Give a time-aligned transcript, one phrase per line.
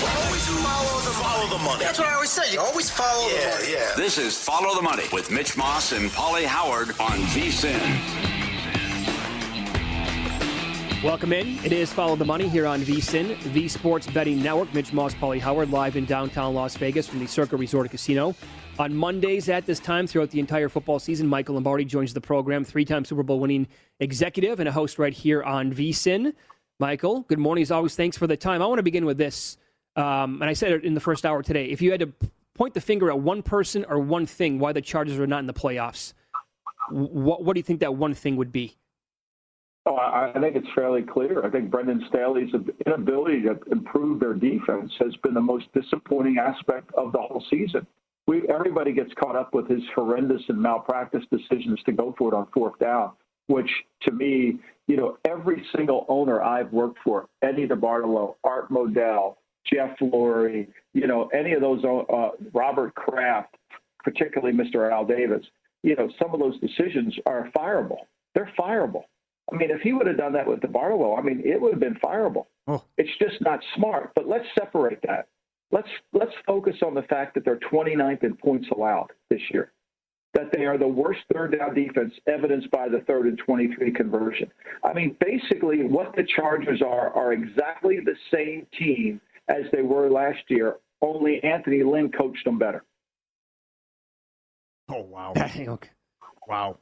[0.00, 1.82] Always follow the, follow the money.
[1.82, 2.52] That's what I always say.
[2.52, 3.72] You always follow yeah, the money.
[3.72, 3.92] Yeah.
[3.96, 7.82] This is Follow the Money with Mitch Moss and Pauly Howard on VSIN.
[11.02, 11.58] Welcome in.
[11.64, 14.72] It is Follow the Money here on VSIN, the Sports Betting Network.
[14.72, 18.36] Mitch Moss, Pauly Howard, live in downtown Las Vegas from the Circa Resort and Casino.
[18.78, 22.64] On Mondays at this time throughout the entire football season, Michael Lombardi joins the program,
[22.64, 23.66] three-time Super Bowl winning
[23.98, 26.34] executive and a host right here on VSIN.
[26.78, 27.96] Michael, good morning as always.
[27.96, 28.62] Thanks for the time.
[28.62, 29.56] I want to begin with this,
[29.98, 31.66] um, and I said it in the first hour today.
[31.66, 32.12] If you had to
[32.54, 35.46] point the finger at one person or one thing why the Chargers are not in
[35.46, 36.14] the playoffs,
[36.90, 38.76] what, what do you think that one thing would be?
[39.86, 41.44] Oh, I think it's fairly clear.
[41.44, 42.52] I think Brandon Staley's
[42.86, 47.86] inability to improve their defense has been the most disappointing aspect of the whole season.
[48.26, 52.36] We, everybody gets caught up with his horrendous and malpractice decisions to go for it
[52.36, 53.12] on fourth down,
[53.46, 53.70] which
[54.02, 59.36] to me, you know, every single owner I've worked for, Eddie DeBartolo, Art Modell,
[59.72, 63.56] Jeff Lurie, you know, any of those, uh, Robert Kraft,
[64.02, 64.90] particularly Mr.
[64.90, 65.44] Al Davis,
[65.82, 68.00] you know, some of those decisions are fireable.
[68.34, 69.04] They're fireable.
[69.52, 71.80] I mean, if he would have done that with DeBartolo, I mean, it would have
[71.80, 72.46] been fireable.
[72.66, 72.84] Oh.
[72.98, 74.12] It's just not smart.
[74.14, 75.28] But let's separate that.
[75.70, 79.72] Let's let's focus on the fact that they're 29th in points allowed this year.
[80.34, 84.50] That they are the worst third down defense, evidenced by the third and 23 conversion.
[84.84, 90.10] I mean, basically, what the Chargers are are exactly the same team as they were
[90.10, 90.76] last year.
[91.00, 92.84] Only Anthony Lynn coached them better.
[94.88, 95.32] Oh wow!
[95.36, 95.90] okay.
[96.46, 96.78] Wow.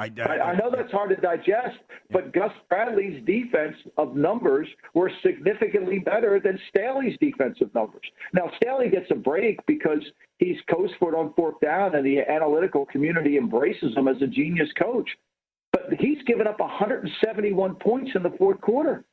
[0.00, 1.76] I, I, I, know that's hard to digest,
[2.12, 8.04] but Gus Bradley's defense of numbers were significantly better than Staley's defensive numbers.
[8.32, 9.98] Now, Staley gets a break because
[10.38, 14.28] he's coached for it on fourth down, and the analytical community embraces him as a
[14.28, 15.10] genius coach.
[15.72, 19.04] But he's given up 171 points in the fourth quarter.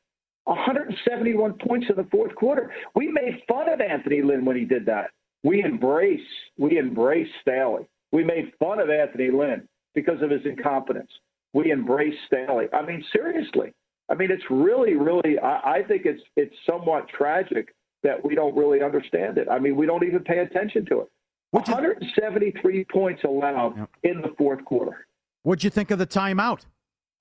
[0.46, 2.72] 171 points in the fourth quarter.
[2.96, 5.12] We made fun of Anthony Lynn when he did that.
[5.44, 6.20] We embrace,
[6.58, 7.88] we embrace Staley.
[8.12, 11.12] We made fun of Anthony Lynn because of his incompetence.
[11.54, 12.66] We embrace Staley.
[12.74, 13.74] I mean, seriously.
[14.10, 15.40] I mean, it's really, really.
[15.40, 17.74] I, I think it's it's somewhat tragic
[18.04, 19.48] that we don't really understand it.
[19.50, 21.08] I mean, we don't even pay attention to it.
[21.52, 23.90] 173 points allowed Yep.
[24.04, 25.08] in the fourth quarter.
[25.44, 26.66] What'd you think of the timeout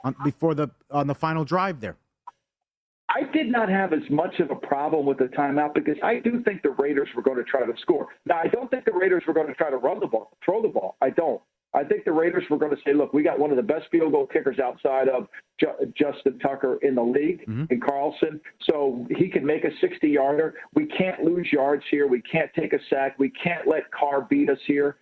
[0.05, 1.97] on, before the on the final drive there?
[3.09, 6.43] I did not have as much of a problem with the timeout because I do
[6.43, 8.09] think the Raiders were going to try to score.
[8.25, 10.63] Now, I don't think the Raiders were going to try to run the ball, throw
[10.63, 10.97] the ball.
[11.03, 11.41] I don't.
[11.75, 13.87] I think the Raiders were going to say, look, we got one of the best
[13.91, 15.27] field goal kickers outside of
[15.59, 17.65] Ju- Justin Tucker in the league, mm-hmm.
[17.69, 18.41] in Carlson.
[18.63, 20.55] So he can make a 60 yarder.
[20.75, 22.07] We can't lose yards here.
[22.07, 23.19] We can't take a sack.
[23.19, 24.99] We can't let Carr beat us here.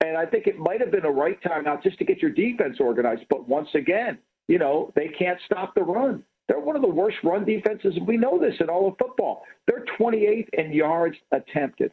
[0.00, 2.32] And I think it might have been a right time out just to get your
[2.32, 3.22] defense organized.
[3.30, 6.24] But once again, you know, they can't stop the run.
[6.48, 7.94] They're one of the worst run defenses.
[8.06, 9.42] We know this in all of football.
[9.66, 11.92] They're 28th in yards attempted.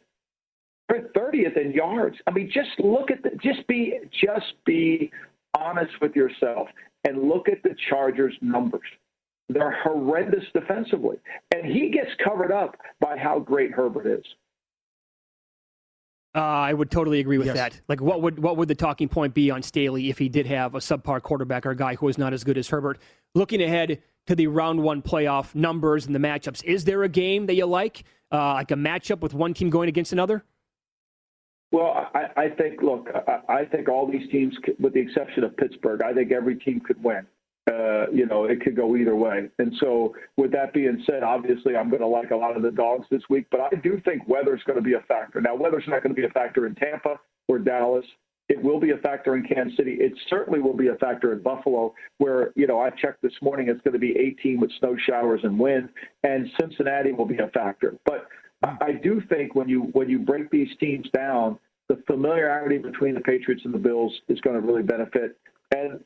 [0.88, 2.16] They're 30th in yards.
[2.26, 5.10] I mean, just look at the, just be just be
[5.58, 6.68] honest with yourself
[7.04, 8.86] and look at the Chargers numbers.
[9.48, 11.18] They're horrendous defensively,
[11.54, 14.24] and he gets covered up by how great Herbert is.
[16.34, 17.56] Uh, I would totally agree with Yes.
[17.56, 17.80] that.
[17.88, 20.74] Like, what would what would the talking point be on Staley if he did have
[20.74, 22.98] a subpar quarterback or a guy who is not as good as Herbert?
[23.34, 27.46] Looking ahead to the round one playoff numbers and the matchups, is there a game
[27.46, 30.44] that you like, uh, like a matchup with one team going against another?
[31.72, 35.56] Well, I, I think, look, I, I think all these teams, with the exception of
[35.56, 37.26] Pittsburgh, I think every team could win.
[37.68, 39.50] Uh, you know, it could go either way.
[39.58, 42.70] And so, with that being said, obviously, I'm going to like a lot of the
[42.70, 45.40] dogs this week, but I do think weather's going to be a factor.
[45.40, 47.18] Now, weather's not going to be a factor in Tampa
[47.48, 48.04] or Dallas
[48.48, 49.96] It will be a factor in Kansas City.
[50.00, 53.68] It certainly will be a factor in Buffalo, where, you know, I checked this morning,
[53.68, 55.88] it's going to be 18 with snow showers and wind,
[56.22, 57.96] and Cincinnati will be a factor.
[58.04, 58.28] But
[58.62, 61.58] I do think when you when you break these teams down,
[61.88, 65.36] the familiarity between the Patriots and the Bills is going to really benefit.
[65.74, 66.00] And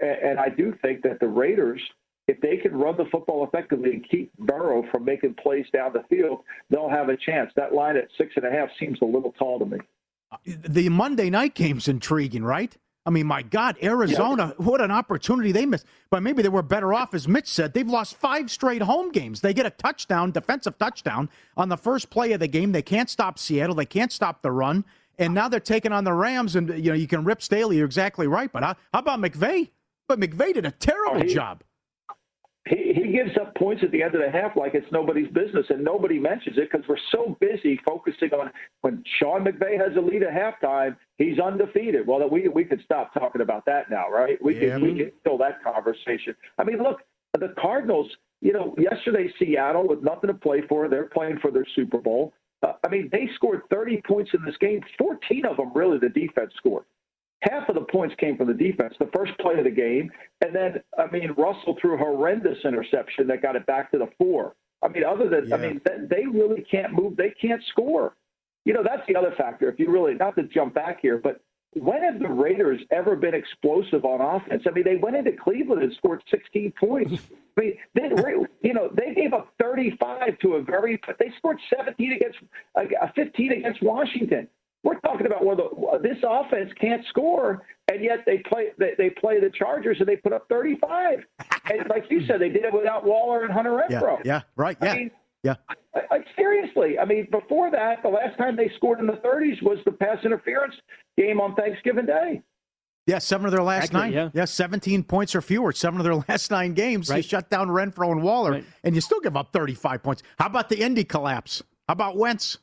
[0.00, 1.80] and I do think that the Raiders,
[2.28, 6.04] if they can run the football effectively and keep Burrow from making plays down the
[6.08, 6.40] field,
[6.70, 7.52] they'll have a chance.
[7.56, 9.78] That line at six and a half seems a little tall to me.
[10.44, 12.76] The Monday night game's intriguing, right?
[13.06, 14.64] I mean, my God, Arizona, yeah.
[14.64, 15.86] what an opportunity they missed.
[16.10, 17.72] But maybe they were better off, as Mitch said.
[17.72, 19.40] They've lost five straight home games.
[19.40, 22.72] They get a touchdown, defensive touchdown, on the first play of the game.
[22.72, 23.76] They can't stop Seattle.
[23.76, 24.84] They can't stop the run.
[25.18, 27.76] And now they're taking on the Rams, and you know you can rip Staley.
[27.76, 28.52] You're exactly right.
[28.52, 29.70] But how, how about McVay?
[30.08, 31.62] But McVay did a terrible oh, he, job
[32.66, 35.66] he, he gives up points at the end of the half like it's nobody's business,
[35.68, 40.00] and nobody mentions it because we're so busy focusing on when Sean McVay has a
[40.00, 42.06] lead at halftime, he's undefeated.
[42.06, 44.42] Well, we we could stop talking about that now, right?
[44.42, 46.34] We yeah, can we can kill that conversation.
[46.58, 47.00] I mean, look,
[47.38, 48.10] the Cardinals.
[48.42, 52.34] You know, yesterday Seattle with nothing to play for, they're playing for their Super Bowl.
[52.62, 54.82] Uh, I mean, they scored 30 points in this game.
[54.98, 56.84] 14 of them really the defense scored
[57.42, 60.10] half of the points came from the defense, the first play of the game.
[60.40, 64.08] And then, I mean, Russell threw a horrendous interception that got it back to the
[64.18, 64.54] four.
[64.82, 65.56] I mean, other than, yeah.
[65.56, 67.16] I mean, they really can't move.
[67.16, 68.14] They can't score.
[68.64, 69.68] You know, that's the other factor.
[69.70, 71.40] If you really, not to jump back here, but
[71.74, 74.64] when have the Raiders ever been explosive on offense?
[74.66, 77.22] I mean, they went into Cleveland and scored 16 points.
[77.56, 78.10] I mean, they,
[78.62, 82.38] you know, they gave up 35 to a very, they scored 17 against,
[82.74, 84.48] uh, 15 against Washington.
[84.86, 89.10] We're talking about where the, this offense can't score, and yet they play they, they
[89.10, 91.24] play the Chargers and they put up 35.
[91.72, 94.18] and like you said, they did it without Waller and Hunter Renfrow.
[94.18, 94.76] Yeah, yeah right.
[94.80, 94.92] Yeah.
[94.92, 95.10] I mean,
[95.42, 95.54] yeah.
[95.68, 99.60] I, I, seriously, I mean, before that, the last time they scored in the 30s
[99.60, 100.74] was the pass interference
[101.18, 102.42] game on Thanksgiving Day.
[103.08, 104.12] Yeah, seven of their last Accurate, nine.
[104.12, 104.30] Yeah.
[104.34, 104.44] yeah.
[104.44, 105.72] 17 points or fewer.
[105.72, 107.10] Seven of their last nine games.
[107.10, 107.16] Right.
[107.16, 108.64] You shut down Renfrow and Waller, right.
[108.84, 110.22] and you still give up 35 points.
[110.38, 111.60] How about the Indy collapse?
[111.88, 112.58] How about Wentz?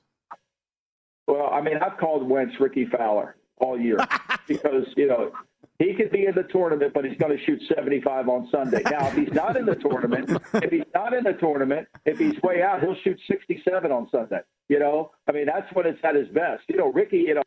[1.27, 3.97] Well, I mean, I've called Wentz Rickie Fowler all year
[4.47, 5.31] because you know
[5.79, 8.81] he could be in the tournament, but he's going to shoot 75 on Sunday.
[8.85, 12.39] Now, if he's not in the tournament, if he's not in the tournament, if he's
[12.41, 14.41] way out, he'll shoot 67 on Sunday.
[14.69, 16.63] You know, I mean, that's when it's at his best.
[16.67, 17.43] You know, Ricky, you know,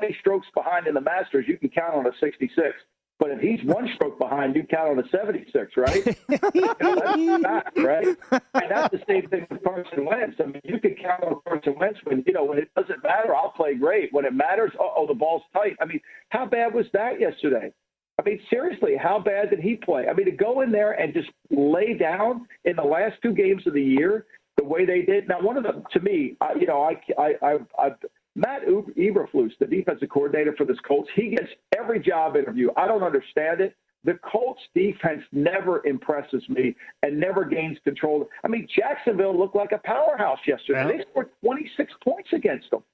[0.00, 2.74] 20 strokes behind in the Masters, you can count on a 66.
[3.18, 6.04] But if he's one stroke behind, you count on a 76, right?
[7.16, 8.06] you know, right?
[8.30, 10.36] And that's the same thing with Carson Wentz.
[10.38, 13.34] I mean, you can count on Carson Wentz when, you know, when it doesn't matter,
[13.34, 14.12] I'll play great.
[14.12, 15.76] When it matters, oh, the ball's tight.
[15.80, 17.72] I mean, how bad was that yesterday?
[18.18, 20.06] I mean, seriously, how bad did he play?
[20.08, 23.66] I mean, to go in there and just lay down in the last two games
[23.66, 24.26] of the year
[24.56, 25.28] the way they did.
[25.28, 27.90] Now, one of them, to me, I, you know, I, I, I, I
[28.36, 32.68] Matt Eberflus, the defensive coordinator for this Colts, he gets every job interview.
[32.76, 33.74] I don't understand it.
[34.04, 38.28] The Colts defense never impresses me and never gains control.
[38.44, 40.82] I mean, Jacksonville looked like a powerhouse yesterday.
[40.82, 40.98] Yeah.
[40.98, 42.84] They scored 26 points against them.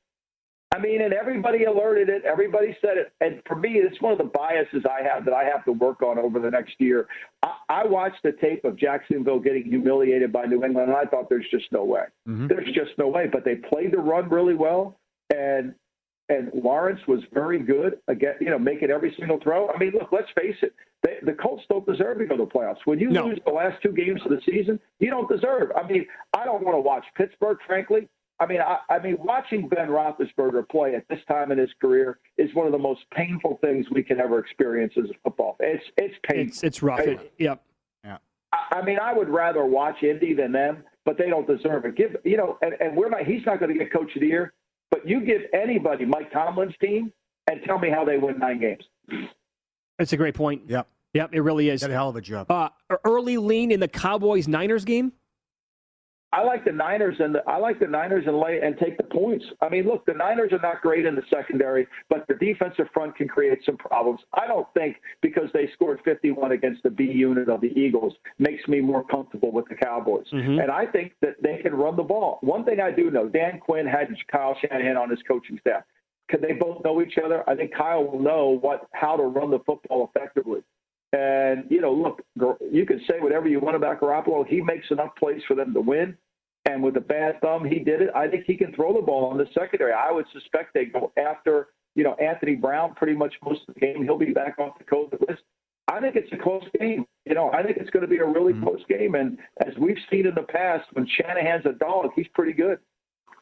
[0.74, 2.24] I mean, and everybody alerted it.
[2.24, 3.12] Everybody said it.
[3.20, 6.02] And for me, it's one of the biases I have that I have to work
[6.02, 7.08] on over the next year.
[7.42, 11.28] I, I watched the tape of Jacksonville getting humiliated by New England, and I thought
[11.28, 12.04] there's just no way.
[12.26, 12.46] Mm-hmm.
[12.46, 13.26] There's just no way.
[13.30, 14.96] But they played the run really well
[15.32, 15.74] and
[16.28, 19.68] and Lawrence was very good again, you know, making every single throw.
[19.68, 22.50] I mean, look, let's face it, they, the Colts don't deserve to go to the
[22.50, 22.78] playoffs.
[22.84, 23.26] When you no.
[23.26, 25.72] lose the last two games of the season, you don't deserve.
[25.76, 28.08] I mean, I don't want to watch Pittsburgh, frankly.
[28.40, 32.18] I mean, I, I mean, watching Ben Roethlisberger play at this time in his career
[32.38, 35.56] is one of the most painful things we can ever experience as a football.
[35.60, 36.48] It's it's painful.
[36.48, 37.00] It's, it's rough.
[37.00, 37.62] It, yep.
[38.04, 38.18] Yeah.
[38.52, 41.94] I, I mean, I would rather watch Indy than them, but they don't deserve it.
[41.94, 43.24] Give you know, and, and we're not.
[43.26, 44.52] He's not going to get coach of the year.
[44.92, 47.12] But you give anybody Mike Tomlin's team
[47.50, 48.84] and tell me how they win nine games.
[49.98, 50.62] That's a great point.
[50.68, 50.86] Yep.
[51.14, 51.80] Yep, it really is.
[51.80, 52.50] Did a hell of a job.
[52.50, 52.68] Uh,
[53.04, 55.12] early lean in the Cowboys Niners game?
[56.32, 59.04] I like the Niners and the, I like the Niners and lay and take the
[59.04, 59.44] points.
[59.60, 63.16] I mean, look, the Niners are not great in the secondary, but the defensive front
[63.16, 64.20] can create some problems.
[64.32, 68.66] I don't think because they scored 51 against the B unit of the Eagles makes
[68.66, 70.26] me more comfortable with the Cowboys.
[70.32, 70.60] Mm-hmm.
[70.60, 72.38] And I think that they can run the ball.
[72.40, 75.82] One thing I do know, Dan Quinn had Kyle Shanahan on his coaching staff.
[76.30, 77.48] Could they both know each other?
[77.48, 80.60] I think Kyle will know what how to run the football effectively.
[81.12, 82.22] And, you know, look,
[82.70, 84.46] you can say whatever you want about Garoppolo.
[84.46, 86.16] He makes enough plays for them to win.
[86.64, 88.10] And with a bad thumb, he did it.
[88.14, 89.92] I think he can throw the ball in the secondary.
[89.92, 93.80] I would suspect they go after, you know, Anthony Brown pretty much most of the
[93.80, 94.04] game.
[94.04, 95.42] He'll be back off the COVID list.
[95.88, 97.04] I think it's a close game.
[97.26, 98.62] You know, I think it's going to be a really mm-hmm.
[98.62, 99.14] close game.
[99.14, 102.78] And as we've seen in the past, when Shanahan's a dog, he's pretty good.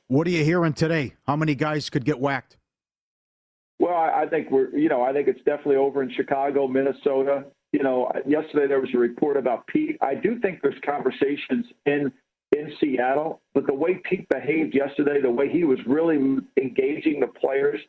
[0.08, 1.14] What are you hearing today?
[1.26, 2.56] How many guys could get whacked?
[3.78, 6.68] Well, Well, I, I think we're, you know, I think it's definitely over in Chicago,
[6.68, 7.46] Minnesota.
[7.72, 9.96] You know, yesterday there was a report about Pete.
[10.00, 12.12] I do think there's conversations in
[12.56, 16.16] in Seattle, but the way Pete behaved yesterday, the way he was really
[16.60, 17.80] engaging the players,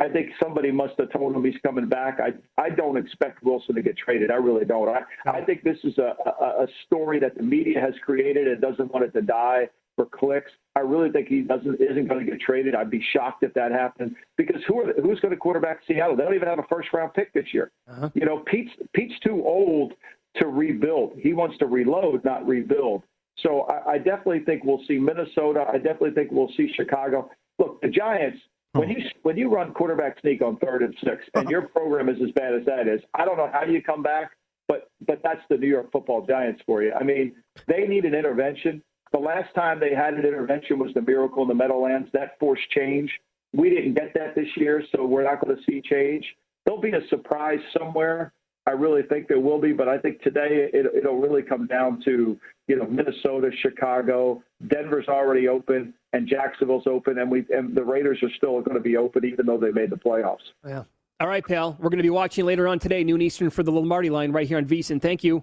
[0.00, 2.18] I think somebody must have told him he's coming back.
[2.20, 4.30] I I don't expect Wilson to get traded.
[4.30, 4.88] I really don't.
[4.88, 8.60] I I think this is a a, a story that the media has created and
[8.60, 10.50] doesn't want it to die for clicks.
[10.74, 12.74] I really think he doesn't isn't going to get traded.
[12.74, 16.16] I'd be shocked if that happened because who are who's going to quarterback Seattle?
[16.16, 17.70] They don't even have a first round pick this year.
[17.90, 18.10] Uh-huh.
[18.14, 19.92] You know, Pete's Pete's too old
[20.36, 21.12] to rebuild.
[21.18, 23.02] He wants to reload, not rebuild.
[23.38, 25.66] So I, I definitely think we'll see Minnesota.
[25.68, 27.30] I definitely think we'll see Chicago.
[27.58, 28.38] Look, the Giants.
[28.74, 32.16] When you when you run quarterback sneak on third and six, and your program is
[32.22, 34.30] as bad as that is, I don't know how you come back,
[34.66, 36.90] but but that's the New York Football Giants for you.
[36.98, 37.34] I mean,
[37.68, 38.82] they need an intervention.
[39.12, 42.08] The last time they had an intervention was the miracle in the Meadowlands.
[42.12, 43.10] That forced change.
[43.52, 46.24] We didn't get that this year, so we're not going to see change.
[46.64, 48.32] There'll be a surprise somewhere.
[48.66, 52.00] I really think there will be, but I think today it, will really come down
[52.04, 52.38] to
[52.68, 58.18] you know Minnesota, Chicago, Denver's already open, and Jacksonville's open, and we and the Raiders
[58.22, 60.38] are still going to be open even though they made the playoffs.
[60.66, 60.84] Yeah.
[61.18, 61.76] All right, pal.
[61.78, 64.46] We're going to be watching later on today, noon Eastern, for the Lombardi line right
[64.46, 65.02] here on VSIN.
[65.02, 65.42] Thank you.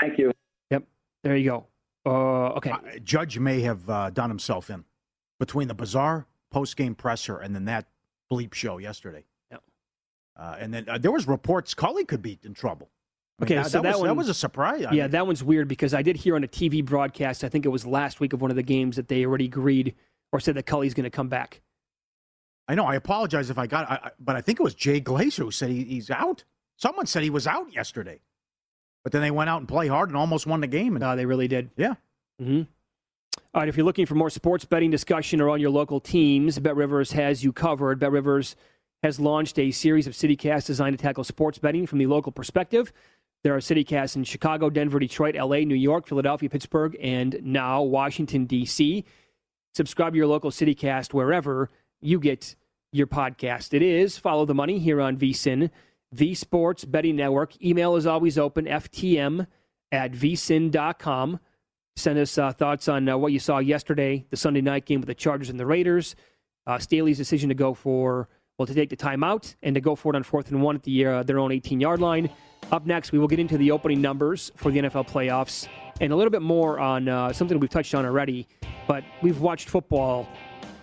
[0.00, 0.32] Thank you.
[0.70, 0.84] Yep.
[1.22, 1.66] There you go.
[2.06, 2.70] Uh, okay.
[2.70, 4.84] Uh, Judge may have uh, done himself in
[5.38, 7.86] between the bizarre post game presser and then that
[8.32, 9.24] bleep show yesterday.
[9.50, 9.58] Yeah.
[10.36, 12.90] Uh, and then uh, there was reports Culley could be in trouble.
[13.38, 14.84] I mean, okay, that, so that, that, was, one, that was a surprise.
[14.84, 17.48] I yeah, mean, that one's weird because I did hear on a TV broadcast, I
[17.48, 19.94] think it was last week of one of the games, that they already agreed
[20.32, 21.62] or said that Culley's going to come back.
[22.68, 22.84] I know.
[22.84, 25.70] I apologize if I got, I, but I think it was Jay Glazer who said
[25.70, 26.44] he, he's out.
[26.76, 28.20] Someone said he was out yesterday.
[29.02, 30.94] But then they went out and played hard and almost won the game.
[30.94, 31.70] And, no, they really did.
[31.76, 31.94] Yeah.
[32.40, 32.62] Mm-hmm.
[33.52, 36.58] All right, if you're looking for more sports betting discussion or on your local teams,
[36.58, 37.98] Bet Rivers has you covered.
[37.98, 38.54] Bet Rivers
[39.02, 42.92] has launched a series of CityCasts designed to tackle sports betting from the local perspective.
[43.42, 48.44] There are CityCasts in Chicago, Denver, Detroit, LA, New York, Philadelphia, Pittsburgh, and now Washington,
[48.44, 49.04] D.C.
[49.74, 52.54] Subscribe to your local CityCast wherever you get
[52.92, 53.72] your podcast.
[53.72, 55.70] It is Follow the Money here on VSIN,
[56.12, 57.62] the Sports Betting Network.
[57.62, 59.46] Email is always open, ftm
[59.92, 61.40] at vsin.com.
[61.96, 65.08] Send us uh, thoughts on uh, what you saw yesterday, the Sunday night game with
[65.08, 66.14] the Chargers and the Raiders.
[66.66, 70.12] Uh, Staley's decision to go for, well, to take the timeout and to go for
[70.14, 72.30] it on fourth and one at the, uh, their own 18 yard line.
[72.72, 75.66] Up next, we will get into the opening numbers for the NFL playoffs
[76.00, 78.46] and a little bit more on uh, something we've touched on already.
[78.86, 80.28] But we've watched football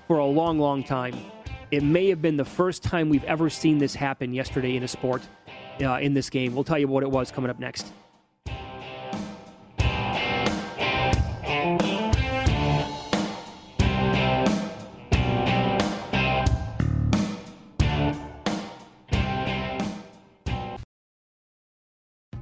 [0.07, 1.15] for a long, long time.
[1.69, 4.87] It may have been the first time we've ever seen this happen yesterday in a
[4.87, 5.21] sport
[5.81, 6.55] uh, in this game.
[6.55, 7.91] We'll tell you what it was coming up next.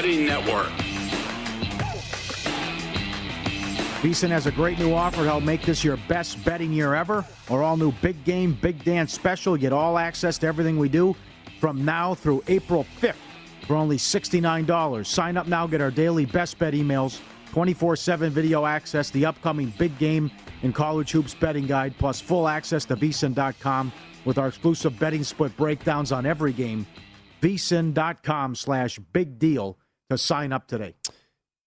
[0.00, 0.70] Betting network.
[4.00, 7.22] VSIN has a great new offer to help make this your best betting year ever.
[7.50, 9.58] Our all new Big Game, Big Dance special.
[9.58, 11.14] Get all access to everything we do
[11.60, 13.16] from now through April 5th
[13.66, 15.04] for only $69.
[15.04, 19.70] Sign up now, get our daily best bet emails 24 7 video access, the upcoming
[19.76, 20.30] big game
[20.62, 23.92] and college hoops betting guide, plus full access to vsin.com
[24.24, 26.86] with our exclusive betting split breakdowns on every game.
[27.42, 29.76] vsin.com slash big deal
[30.10, 30.94] to sign up today.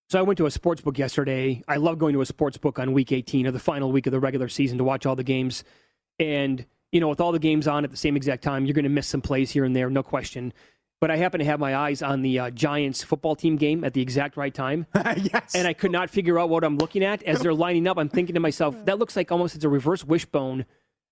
[0.10, 1.64] So I went to a sports book yesterday.
[1.68, 4.12] I love going to a sports book on week 18 or the final week of
[4.12, 5.64] the regular season to watch all the games.
[6.20, 8.84] And, you know, with all the games on at the same exact time, you're going
[8.84, 10.54] to miss some plays here and there, no question.
[11.02, 13.94] But I happen to have my eyes on the uh, Giants football team game at
[13.94, 14.86] the exact right time.
[14.96, 15.56] yes.
[15.56, 17.24] And I could not figure out what I'm looking at.
[17.24, 20.04] As they're lining up, I'm thinking to myself, that looks like almost it's a reverse
[20.06, 20.66] wishbone.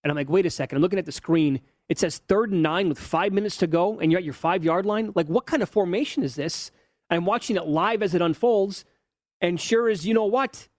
[0.03, 0.77] And I'm like, wait a second.
[0.77, 1.59] I'm looking at the screen.
[1.89, 4.63] It says third and nine with five minutes to go, and you're at your five
[4.63, 5.11] yard line.
[5.13, 6.71] Like, what kind of formation is this?
[7.11, 8.85] I'm watching it live as it unfolds.
[9.41, 10.69] And sure as you know what,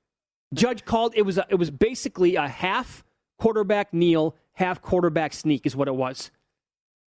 [0.55, 3.05] Judge called it was a, it was basically a half
[3.39, 6.31] quarterback kneel, half quarterback sneak is what it was.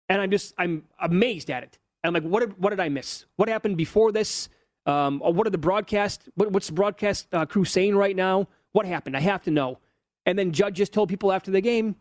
[0.08, 1.78] And I'm just I'm amazed at it.
[2.04, 3.24] And I'm like, what did what did I miss?
[3.36, 4.48] What happened before this?
[4.84, 6.28] Um, what are the broadcast?
[6.36, 8.46] What, what's the broadcast uh, crew saying right now?
[8.72, 9.16] What happened?
[9.16, 9.78] I have to know.
[10.26, 11.96] And then Judge just told people after the game,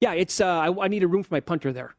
[0.00, 1.94] yeah, it's uh, I, I need a room for my punter there.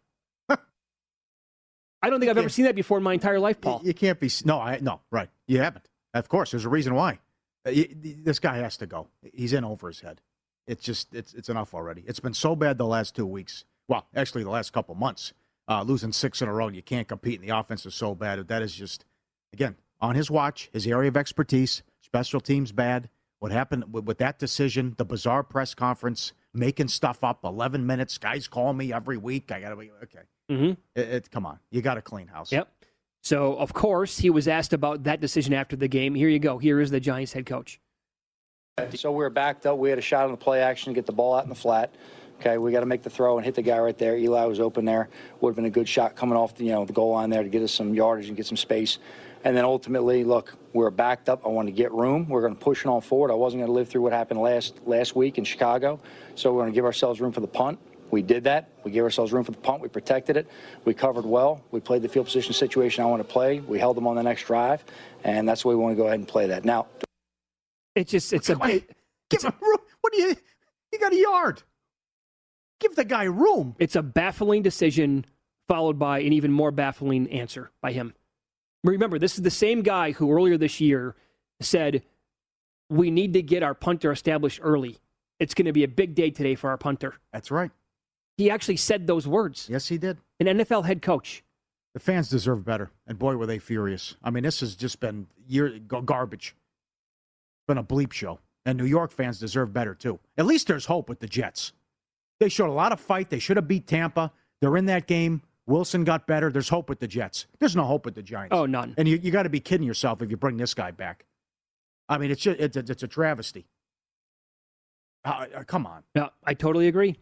[2.02, 3.82] I don't think I've ever seen that before in my entire life, Paul.
[3.84, 4.30] You, can't be.
[4.46, 5.30] No, I no right.
[5.48, 5.88] You haven't.
[6.14, 7.20] Of course, there's a reason why.
[7.66, 9.08] Uh, you- this guy has to go.
[9.34, 10.22] He's in over his head.
[10.68, 12.04] It's just it's it's enough already.
[12.08, 13.66] It's been so bad the last two weeks.
[13.88, 15.34] Well, actually, the last couple months,
[15.68, 16.68] uh, losing six in a row.
[16.68, 18.48] and You can't compete, and the offense is so bad.
[18.48, 19.06] That is just
[19.54, 21.84] again on his watch, his area of expertise.
[22.02, 23.10] Special teams bad.
[23.40, 24.94] What happened with, with that decision?
[24.98, 27.44] The bizarre press conference, making stuff up.
[27.44, 28.18] Eleven minutes.
[28.18, 29.52] Guys call me every week.
[29.52, 30.26] I gotta be okay.
[30.52, 30.72] Mm-hmm.
[30.96, 32.52] It, it, come on, you got to clean house.
[32.52, 32.68] Yep.
[33.24, 36.16] So, of course, he was asked about that decision after the game.
[36.16, 36.58] Here you go.
[36.58, 37.80] Here is the Giants head coach.
[38.96, 39.78] So we were backed up.
[39.78, 41.56] We had a shot on the play action to get the ball out in the
[41.56, 41.94] flat.
[42.40, 44.18] Okay, we got to make the throw and hit the guy right there.
[44.18, 45.10] Eli was open there.
[45.42, 47.44] Would have been a good shot coming off the you know the goal line there
[47.44, 48.98] to get us some yardage and get some space.
[49.44, 51.46] And then ultimately, look, we were backed up.
[51.46, 52.30] I wanted to get room.
[52.30, 53.32] We are going to push it on forward.
[53.32, 56.00] I wasn't going to live through what happened last last week in Chicago.
[56.34, 57.78] So we're going to give ourselves room for the punt.
[58.12, 58.70] We did that.
[58.84, 59.82] We gave ourselves room for the punt.
[59.82, 60.48] We protected it.
[60.86, 61.64] We covered well.
[61.72, 63.60] We played the field position situation I want to play.
[63.62, 64.84] We held them on the next drive,
[65.24, 66.66] and that's the way we want to go ahead and play that.
[66.66, 66.88] Now,
[67.96, 68.70] it just it's a Come on.
[68.72, 68.96] it-
[69.30, 69.78] Give him room.
[70.02, 70.36] What do you?
[70.92, 71.64] You got a yard.
[72.82, 73.76] Give the guy room.
[73.80, 75.26] it's a baffling decision
[75.70, 78.14] followed by an even more baffling answer by him.
[78.84, 81.16] Remember, this is the same guy who earlier this year
[81.62, 82.04] said
[82.90, 84.98] we need to get our punter established early.
[85.40, 87.14] It's going to be a big day today for our punter.
[87.32, 87.72] That's right.
[88.42, 89.68] He actually said those words.
[89.70, 90.18] Yes, he did.
[90.40, 91.44] An NFL head coach.
[91.94, 94.16] The fans deserve better, and boy, were they furious.
[94.24, 96.56] I mean, this has just been year garbage.
[97.68, 100.20] Been a bleep show, and New York fans deserve better too.
[100.40, 101.74] At least there's hope with the Jets.
[102.40, 103.30] They showed a lot of fight.
[103.30, 104.32] They should have beat Tampa.
[104.60, 105.44] They're in that game.
[105.68, 106.52] Wilson got better.
[106.52, 107.46] There's hope with the Jets.
[107.60, 108.56] There's no hope with the Giants.
[108.58, 108.96] Oh, none.
[108.98, 111.26] And you, you got to be kidding yourself if you bring this guy back.
[112.10, 113.68] I mean, it's just, it's, a, it's a travesty.
[115.24, 116.02] Uh, uh, come on.
[116.16, 117.18] Yeah, I totally agree.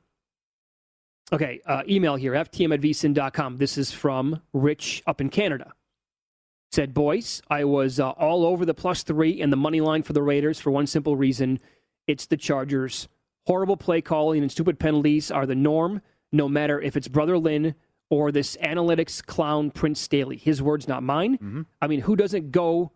[1.32, 3.58] Okay, uh, email here, ftm at vsin.com.
[3.58, 5.74] This is from Rich up in Canada.
[6.72, 10.14] Said, boys, I was uh, all over the plus three and the money line for
[10.14, 11.60] the Raiders for one simple reason
[12.08, 13.08] it's the Chargers.
[13.46, 17.76] Horrible play calling and stupid penalties are the norm, no matter if it's Brother Lynn
[18.10, 20.38] or this analytics clown Prince Staley.
[20.38, 21.38] His words, not mine.
[21.82, 22.92] I mean, who doesn't go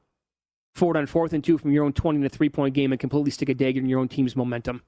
[0.74, 3.30] forward on fourth and two from your own 20 to three point game and completely
[3.30, 4.82] stick a dagger in your own team's momentum?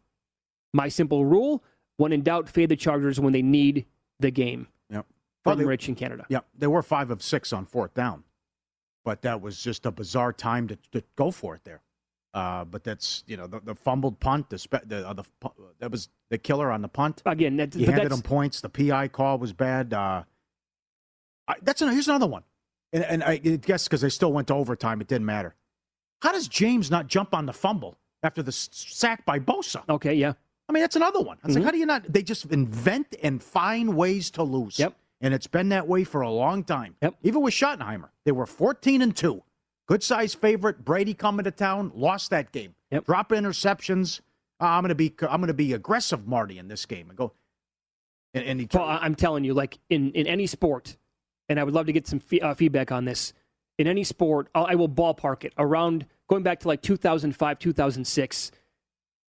[0.74, 1.64] My simple rule
[1.98, 3.86] when in doubt, fade the Chargers when they need
[4.20, 4.68] the game.
[4.90, 5.06] Yep.
[5.44, 6.26] From Well, Rich in Canada.
[6.30, 8.24] Yeah, they were five of six on fourth down,
[9.04, 11.82] but that was just a bizarre time to, to go for it there.
[12.34, 15.24] Uh, but that's you know the, the fumbled punt, the, spe- the, uh, the
[15.80, 17.22] that was the killer on the punt.
[17.26, 18.60] Again, that, You handed them points.
[18.60, 19.94] The PI call was bad.
[19.94, 20.24] Uh,
[21.48, 22.44] I, that's an, here's another one,
[22.92, 25.56] and, and I guess because they still went to overtime, it didn't matter.
[26.22, 29.84] How does James not jump on the fumble after the s- sack by Bosa?
[29.88, 30.34] okay, yeah.
[30.68, 31.38] I mean, that's another one.
[31.44, 31.60] I was Mhm.
[31.60, 32.04] like, how do you not?
[32.12, 34.80] They just invent and find ways to lose.
[34.80, 34.96] Yep.
[35.22, 36.96] And it's been that way for a long time.
[37.02, 37.16] Yep.
[37.24, 39.44] Even with Schottenheimer, they were 14 and 2.
[39.88, 40.84] Good size favorite.
[40.84, 42.76] Brady coming to town, lost that game.
[42.92, 43.06] Yep.
[43.06, 44.22] Drop interceptions.
[44.60, 47.34] Uh, I'm going to be I'm to be aggressive, Marty, in this game and go.
[48.34, 50.98] And, and he Well, I'm telling you, like in, in any sport,
[51.48, 53.34] and I would love to get some fe- uh, feedback on this.
[53.78, 58.52] In any sport, I'll, I will ballpark it around going back to like 2005, 2006.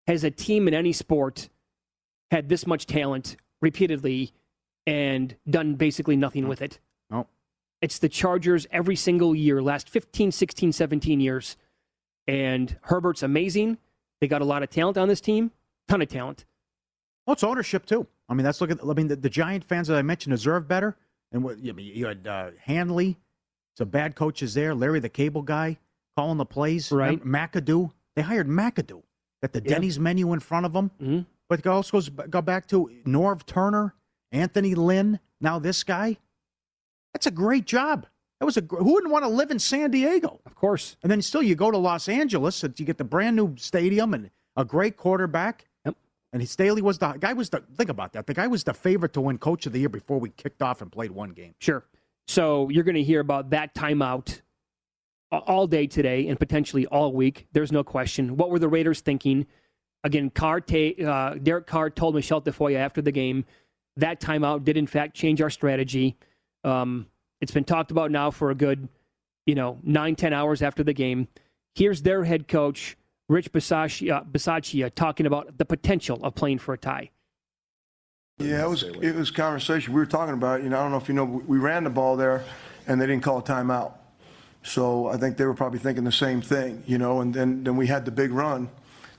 [0.07, 1.49] Has a team in any sport
[2.31, 4.33] had this much talent repeatedly
[4.87, 6.79] and done basically nothing with it?
[7.11, 7.27] no.
[7.83, 11.57] It's the Chargers every single year, last 15, 16, 17 years.
[12.27, 13.79] And Herbert's amazing.
[14.21, 15.53] They got a lot of talent on this team,
[15.88, 16.47] ton of talent.
[17.27, 18.07] Well, it's ownership too.
[18.29, 18.79] I mean, that's look at.
[18.83, 20.97] I mean, the, the Giant fans that I mentioned deserve better.
[21.33, 23.19] And what I mean, you had uh, Hanley,
[23.77, 24.75] some bad coaches there.
[24.75, 25.79] Larry, the cable guy,
[26.16, 26.90] calling the plays.
[26.90, 27.21] Right.
[27.21, 27.92] Remember McAdoo.
[28.14, 29.03] They hired McAdoo.
[29.42, 29.75] Got the Yeah.
[29.75, 30.90] Denny's menu in front of them.
[31.01, 31.20] Mm-hmm.
[31.49, 33.94] But it also goes go back to Norv Turner,
[34.33, 35.20] Anthony Lynn.
[35.40, 36.18] Now this guy.
[37.12, 38.07] That's a great job.
[38.40, 40.40] That was a who wouldn't want to live in San Diego?
[40.44, 40.96] Of course.
[41.03, 44.12] And then still you go to Los Angeles and you get the brand new stadium
[44.12, 45.68] and a great quarterback.
[45.85, 45.96] Yep.
[46.33, 48.27] And he Staley was the guy was the think about that.
[48.27, 50.83] The guy was the favorite to win coach of the year before we kicked off
[50.83, 51.55] and played one game.
[51.61, 51.85] Sure.
[52.27, 54.40] So you're going to hear about that timeout
[55.46, 57.46] all day today and potentially all week.
[57.53, 58.37] There's no question.
[58.37, 59.46] What were the Raiders thinking?
[60.05, 63.44] Again, Carr ta- uh, Derek Carr told Michele Tafoya after the game
[63.96, 66.16] that timeout did in fact change our strategy.
[66.64, 67.07] Um,
[67.40, 68.88] it's been talked about now for a good,
[69.46, 71.29] you know, nine ten hours after the game.
[71.75, 72.96] Here's their head coach,
[73.29, 77.11] Rich Bisaccia, Bisaccia talking about the potential of playing for a tie.
[78.38, 80.62] Yeah, it was it was conversation we were talking about.
[80.62, 82.44] You know, I don't know if you know, we ran the ball there,
[82.87, 83.94] and they didn't call a timeout.
[84.67, 86.83] So I think they were probably thinking the same thing.
[86.87, 88.69] You know, and then then we had the big run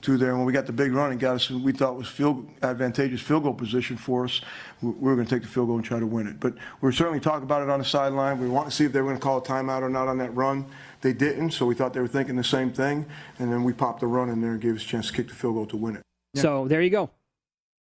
[0.02, 0.30] to there.
[0.30, 3.20] And when we got the big run and got us, we thought was field advantageous
[3.20, 4.42] field goal position for us.
[4.82, 6.38] We we were going to take the field goal and try to win it.
[6.38, 8.38] But we were certainly talking about it on the sideline.
[8.38, 10.18] We wanted to see if they were going to call a timeout or not on
[10.18, 10.66] that run.
[11.00, 13.06] They didn't, so we thought they were thinking the same thing.
[13.38, 15.28] And then we popped the run in there and gave us a chance to kick
[15.28, 16.02] the field goal to win it.
[16.34, 17.10] So there you go.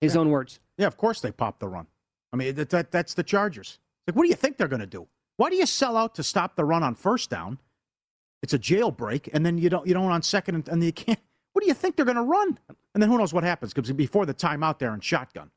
[0.01, 0.59] His own words.
[0.77, 1.87] Yeah, of course they popped the run.
[2.31, 3.79] I mean, that, that that's the Chargers.
[4.07, 5.07] Like, what do you think they're going to do?
[5.37, 7.59] Why do you sell out to stop the run on first down?
[8.41, 11.19] It's a jailbreak, and then you don't you don't on second, and, and you can't.
[11.53, 12.57] What do you think they're going to run?
[12.95, 13.75] And then who knows what happens?
[13.75, 15.51] Because before the timeout there in shotgun,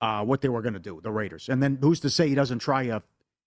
[0.00, 2.34] uh, what they were going to do, the Raiders, and then who's to say he
[2.34, 3.02] doesn't try a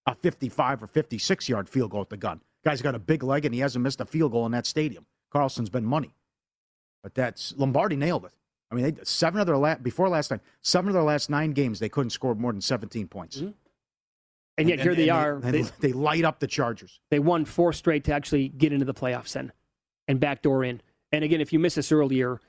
[0.06, 2.42] a 55 or 56 yard field goal at the gun?
[2.64, 5.08] Guy's got a big leg, and he hasn't missed a field goal in that stadium.
[5.32, 6.14] Carlson's been money,
[7.02, 8.34] but that's Lombardi nailed it.
[8.70, 11.54] I mean, they, seven of their la- before last night, seven of their last nine
[11.54, 13.42] games, they couldn't score more than 17 points.
[14.58, 15.40] And yet here they are.
[15.40, 17.00] They, They, they light up the Chargers.
[17.10, 19.52] they won four straight to actually get into the playoffs then
[20.08, 20.82] and backdoor in.
[21.12, 22.40] And again, if you missed this earlier,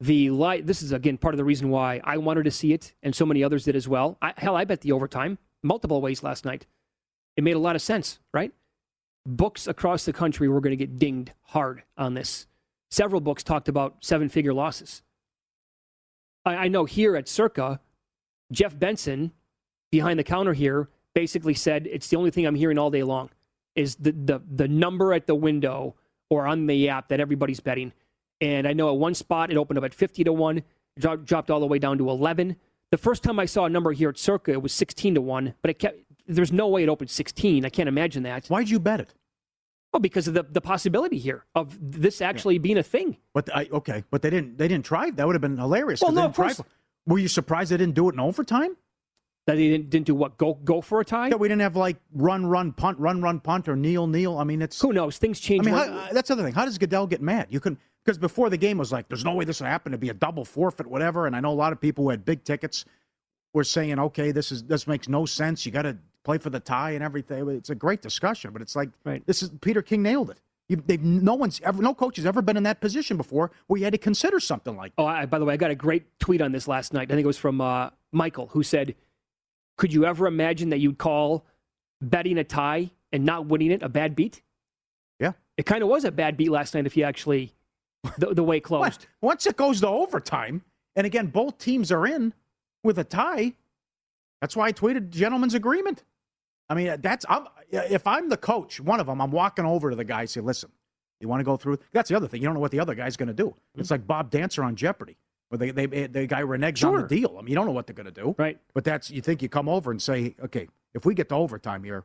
[0.00, 0.66] the light.
[0.66, 3.26] This is again part of the reason why I wanted to see it, and so
[3.26, 4.16] many others did as well.
[4.22, 6.66] I, hell, I bet the overtime multiple ways last night.
[7.36, 8.52] It made a lot of sense, right?
[9.26, 12.46] Books across the country were going to get dinged hard on this.
[12.90, 15.02] Several books talked about seven-figure losses.
[16.44, 17.80] I, I know here at Circa,
[18.50, 19.32] Jeff Benson,
[19.92, 23.30] behind the counter here, basically said it's the only thing I'm hearing all day long
[23.74, 25.94] is the the the number at the window
[26.28, 27.92] or on the app that everybody's betting.
[28.40, 30.62] And I know at one spot it opened up at 50 to 1,
[30.98, 32.56] dro- dropped all the way down to 11.
[32.90, 35.54] The first time I saw a number here at Circa, it was 16 to 1,
[35.60, 37.64] but it kept there's no way it opened 16.
[37.64, 38.46] I can't imagine that.
[38.46, 39.14] Why'd you bet it?
[39.92, 43.16] Well, because of the, the possibility here of this actually being a thing.
[43.34, 44.56] But I, okay, but they didn't.
[44.56, 45.10] They didn't try.
[45.10, 46.00] That would have been hilarious.
[46.00, 46.56] Well, no, of course.
[46.56, 46.64] try.
[47.06, 48.76] Were you surprised they didn't do it in overtime?
[49.46, 50.36] That he didn't, didn't do what?
[50.36, 51.28] Go go for a tie?
[51.28, 54.38] Yeah, we didn't have like run, run, punt, run, run, punt, or kneel, kneel.
[54.38, 55.18] I mean, it's Who knows?
[55.18, 55.66] Things change.
[55.66, 56.52] I mean, how, that's the other thing.
[56.52, 57.46] How does Goodell get mad?
[57.50, 59.98] You can because before the game was like, "There's no way this would happen to
[59.98, 62.44] be a double forfeit, whatever." And I know a lot of people who had big
[62.44, 62.84] tickets
[63.54, 65.64] were saying, "Okay, this is this makes no sense.
[65.64, 68.76] You got to play for the tie and everything." It's a great discussion, but it's
[68.76, 69.26] like Right.
[69.26, 70.40] this is Peter King nailed it.
[70.68, 73.78] You, they've no one's ever, no coach has ever been in that position before where
[73.78, 74.92] you had to consider something like.
[74.98, 77.10] Oh, I, by the way, I got a great tweet on this last night.
[77.10, 78.94] I think it was from uh, Michael, who said,
[79.80, 81.46] "Could you ever imagine that you'd call
[82.02, 84.42] betting a tie and not winning it a bad beat?"
[85.18, 85.32] Yeah.
[85.56, 87.54] It kind of was a bad beat last night if you actually
[88.18, 89.06] the, the way closed.
[89.22, 90.62] Once it goes to overtime,
[90.96, 92.34] and again, both teams are in
[92.84, 93.54] with a tie.
[94.42, 96.04] That's why I tweeted gentleman's agreement.
[96.68, 99.96] I mean, that's I'm, if I'm the coach, one of them, I'm walking over to
[99.96, 100.70] the guy and say, "Listen,
[101.20, 102.42] you want to go through?" That's the other thing.
[102.42, 103.48] You don't know what the other guy's going to do.
[103.48, 103.80] Mm-hmm.
[103.80, 105.16] It's like Bob Dancer on Jeopardy,
[105.50, 107.02] where they, they the guy reneges on Sure.
[107.02, 107.36] the deal.
[107.38, 108.58] I mean, you don't know what they're going to do, Right.
[108.72, 111.84] But that's you think you come over and say, "Okay, if we get to overtime
[111.84, 112.04] here,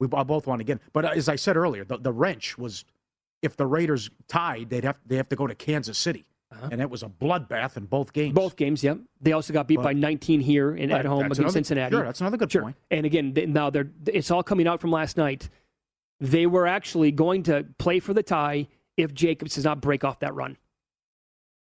[0.00, 2.56] we I both want to get." But uh, as I said earlier, the, the wrench
[2.58, 2.84] was
[3.42, 6.24] if the Raiders tied, they'd have they have to go to Kansas City,
[6.70, 8.34] and it was a bloodbath in both games.
[8.36, 8.46] Uh-huh.
[8.46, 8.98] Both games, yep.
[9.20, 11.92] They also got beat But- by 19 here and Right, at home against another- Cincinnati.
[11.94, 12.62] Sure, that's another good Sure.
[12.62, 12.76] point.
[12.90, 15.50] And again, they, now they're it's all coming out from last night.
[16.18, 20.18] They were actually going to play for the tie if Jacobs does not break off
[20.20, 20.56] that run.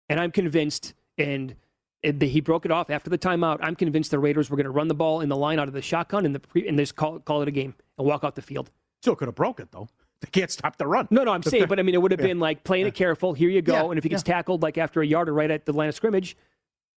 [0.09, 1.55] And I'm convinced, and
[2.03, 3.57] he broke it off after the timeout.
[3.61, 5.73] I'm convinced the Raiders were going to run the ball in the line out of
[5.73, 8.35] the shotgun and the pre, and just call call it a game and walk off
[8.35, 8.71] the field.
[9.01, 9.87] Still could have broke it though.
[10.21, 11.07] They can't stop the run.
[11.11, 12.27] No, no, I'm saying, but I mean, it would have Yeah.
[12.27, 13.33] been like playing it careful.
[13.33, 15.51] Here you go, Yeah, and if he gets tackled like after a yard or right
[15.51, 16.35] at the line of scrimmage,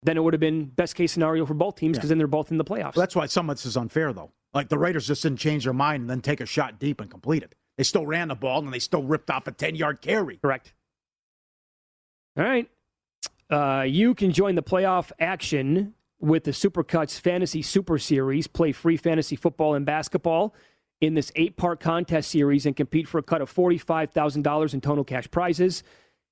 [0.03, 2.51] then it would have been best case scenario for both teams because then they're both
[2.51, 2.95] in the playoffs.
[2.95, 4.31] That's why some of this is unfair though.
[4.55, 7.11] Like the Raiders just didn't change their mind and then take a shot deep and
[7.11, 7.55] complete it.
[7.77, 10.39] They still ran the ball and they still ripped off a ten yard carry.
[10.39, 10.73] Correct.
[12.39, 12.71] All right.
[13.51, 18.47] Uh, you can join the playoff action with the Supercuts Fantasy Super Series.
[18.47, 20.55] Play free fantasy football and basketball
[21.01, 25.05] in this eight part contest series and compete for a cut of $45,000 in total
[25.05, 25.83] cash prizes.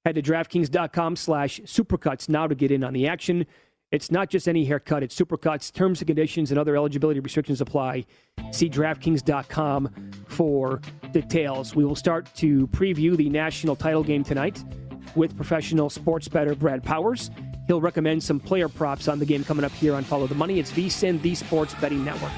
[0.04, 3.46] Head to DraftKings.com slash supercuts now to get in on the action.
[3.90, 5.72] It's not just any haircut, it's supercuts.
[5.72, 8.04] Terms and conditions and other eligibility restrictions apply.
[8.52, 11.74] See DraftKings.com for details.
[11.74, 14.62] We will start to preview the national title game tonight
[15.16, 17.30] with professional sports bettor Brad Powers.
[17.66, 20.58] He'll recommend some player props on the game coming up here on Follow the Money.
[20.58, 22.32] It's VSIN, the Sports Betting Network.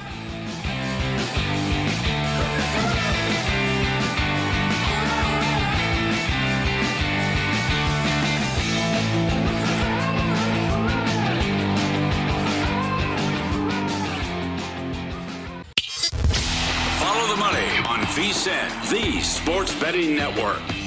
[16.99, 20.80] Follow the money on VSIN, the Sports Betting Network.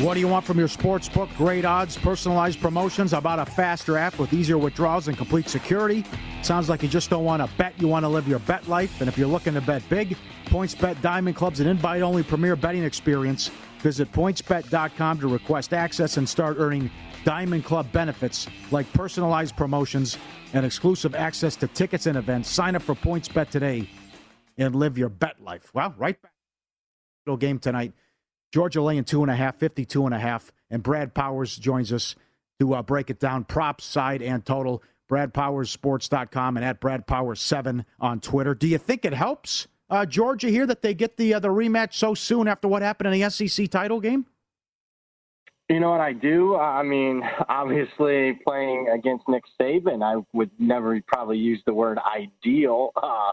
[0.00, 1.28] What do you want from your sports book?
[1.38, 3.12] Great odds, personalized promotions.
[3.12, 6.04] About a faster app with easier withdrawals and complete security?
[6.42, 9.00] Sounds like you just don't want to bet, you want to live your bet life.
[9.00, 12.82] And if you're looking to bet big, PointsBet Diamond Club's an invite only premier betting
[12.82, 13.52] experience.
[13.78, 16.90] Visit pointsbet.com to request access and start earning
[17.24, 20.18] Diamond Club benefits like personalized promotions
[20.54, 22.50] and exclusive access to tickets and events.
[22.50, 23.88] Sign up for PointsBet today
[24.58, 25.70] and live your bet life.
[25.72, 26.32] Well, right back.
[27.38, 27.94] Game tonight.
[28.54, 30.52] Georgia laying two and a half, 52 and a half.
[30.70, 32.14] And Brad Powers joins us
[32.60, 34.80] to uh, break it down, props, side, and total.
[35.10, 38.54] BradPowersSports.com and at BradPowers7 on Twitter.
[38.54, 41.94] Do you think it helps uh, Georgia here that they get the uh, the rematch
[41.94, 44.24] so soon after what happened in the SEC title game?
[45.68, 46.56] You know what I do?
[46.56, 52.92] I mean, obviously playing against Nick Saban, I would never probably use the word ideal
[53.02, 53.32] uh,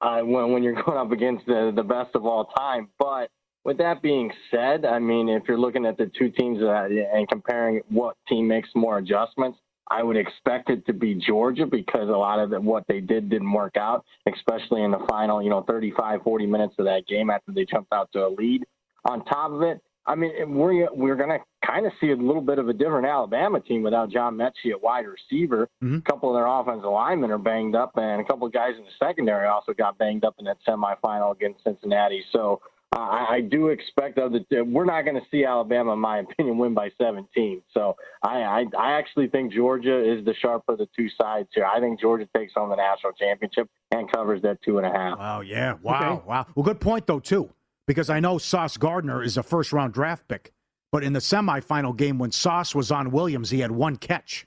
[0.00, 2.88] uh, when when you're going up against the the best of all time.
[2.98, 3.30] But
[3.66, 7.28] with that being said, I mean, if you're looking at the two teams uh, and
[7.28, 9.58] comparing what team makes more adjustments,
[9.90, 13.28] I would expect it to be Georgia because a lot of the, what they did
[13.28, 17.28] didn't work out, especially in the final, you know, 35, 40 minutes of that game
[17.28, 18.64] after they jumped out to a lead.
[19.04, 22.40] On top of it, I mean, we're we're going to kind of see a little
[22.40, 25.68] bit of a different Alabama team without John Metchie at wide receiver.
[25.82, 25.96] Mm-hmm.
[25.96, 28.84] A couple of their offensive linemen are banged up, and a couple of guys in
[28.84, 32.22] the secondary also got banged up in that semifinal against Cincinnati.
[32.30, 32.60] So
[32.92, 36.74] I, I do expect that we're not going to see Alabama, in my opinion, win
[36.74, 37.62] by 17.
[37.72, 41.66] So I, I, I actually think Georgia is the sharper of the two sides here.
[41.66, 45.18] I think Georgia takes home the national championship and covers that two and a half.
[45.18, 46.26] Wow, yeah, wow, okay.
[46.26, 46.46] wow.
[46.54, 47.50] Well, good point though too,
[47.86, 50.52] because I know Sauce Gardner is a first round draft pick,
[50.92, 54.46] but in the semifinal game when Sauce was on Williams, he had one catch.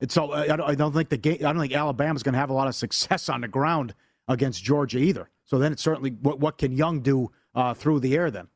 [0.00, 1.36] And so I don't think the game.
[1.40, 3.94] I don't think Alabama's going to have a lot of success on the ground
[4.26, 5.30] against Georgia either.
[5.44, 8.48] So then it's certainly what, what can Young do uh, through the air then?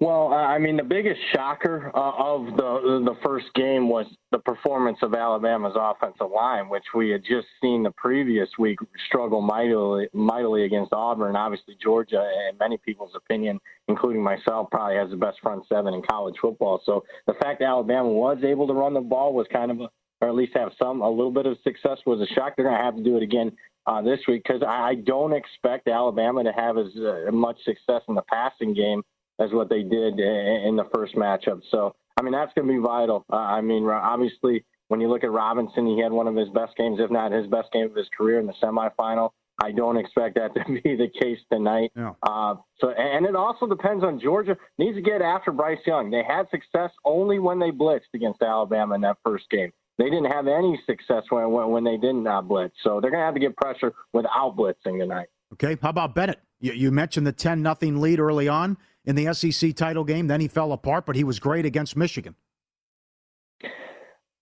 [0.00, 4.98] Well, I mean, the biggest shocker uh, of the the first game was the performance
[5.02, 10.64] of Alabama's offensive line, which we had just seen the previous week struggle mightily, mightily
[10.64, 11.36] against Auburn.
[11.36, 16.02] Obviously, Georgia, in many people's opinion, including myself, probably has the best front seven in
[16.02, 16.82] college football.
[16.84, 19.88] So the fact that Alabama was able to run the ball was kind of a
[20.22, 22.54] or at least have some a little bit of success was a shock.
[22.56, 23.52] They're going to have to do it again
[23.86, 28.14] uh, this week because I don't expect Alabama to have as uh, much success in
[28.14, 29.02] the passing game
[29.38, 31.60] as what they did in the first matchup.
[31.70, 33.24] So, I mean, that's going to be vital.
[33.30, 36.76] Uh, I mean, obviously, when you look at Robinson, he had one of his best
[36.76, 39.30] games, if not his best game of his career in the semifinal.
[39.62, 41.92] I don't expect that to be the case tonight.
[41.94, 42.12] Yeah.
[42.22, 46.10] Uh, so, and it also depends on Georgia needs to get after Bryce Young.
[46.10, 50.30] They had success only when they blitzed against Alabama in that first game they didn't
[50.30, 52.74] have any success when when, when they didn't uh, blitz.
[52.82, 55.28] So they're going to have to get pressure without blitzing tonight.
[55.54, 56.40] Okay, how about Bennett?
[56.60, 60.26] You, you mentioned the ten nothing lead early on in the SEC title game.
[60.26, 62.34] Then he fell apart, but he was great against Michigan.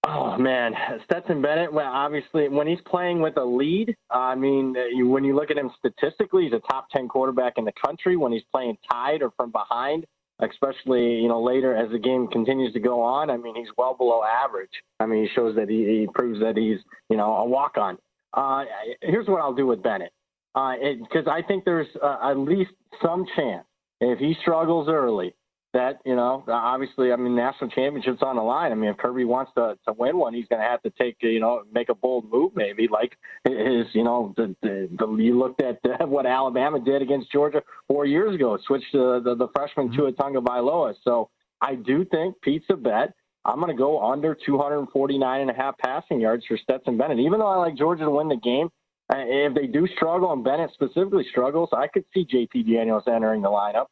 [0.07, 1.73] Oh man, Stetson Bennett.
[1.73, 4.75] Well, obviously, when he's playing with a lead, uh, I mean,
[5.09, 8.17] when you look at him statistically, he's a top ten quarterback in the country.
[8.17, 10.05] When he's playing tied or from behind,
[10.51, 13.31] especially you know later as the game continues to go on.
[13.31, 14.71] I mean, he's well below average.
[15.01, 16.79] I mean, he shows that he, he proves that he's
[17.09, 17.99] you know a walk on.
[18.33, 18.65] Uh,
[19.01, 20.13] here's what I'll do with Bennett
[20.55, 22.71] because uh, I think there's uh, at least
[23.03, 23.65] some chance
[24.01, 25.35] if he struggles early
[25.75, 28.73] that you know obviously I mean national championships on the line.
[28.73, 31.17] I mean if Kirby wants to to win one, he's going to have to take
[31.21, 35.39] you know make a bold move maybe like his you know the, the, the you
[35.39, 39.89] looked at what Alabama did against Georgia four years ago, switched the the, the freshman
[39.89, 39.97] mm-hmm.
[39.97, 40.95] Tua Tagovailoa.
[41.05, 41.29] So
[41.61, 43.13] I do think pizza bet.
[43.47, 47.19] I'm going to go under 249 and a half passing yards for Stetson Bennett.
[47.19, 48.71] Even though I like Georgia to win the game,
[49.13, 53.49] if they do struggle and Bennett specifically struggles, I could see JT Daniels entering the
[53.49, 53.87] lineup.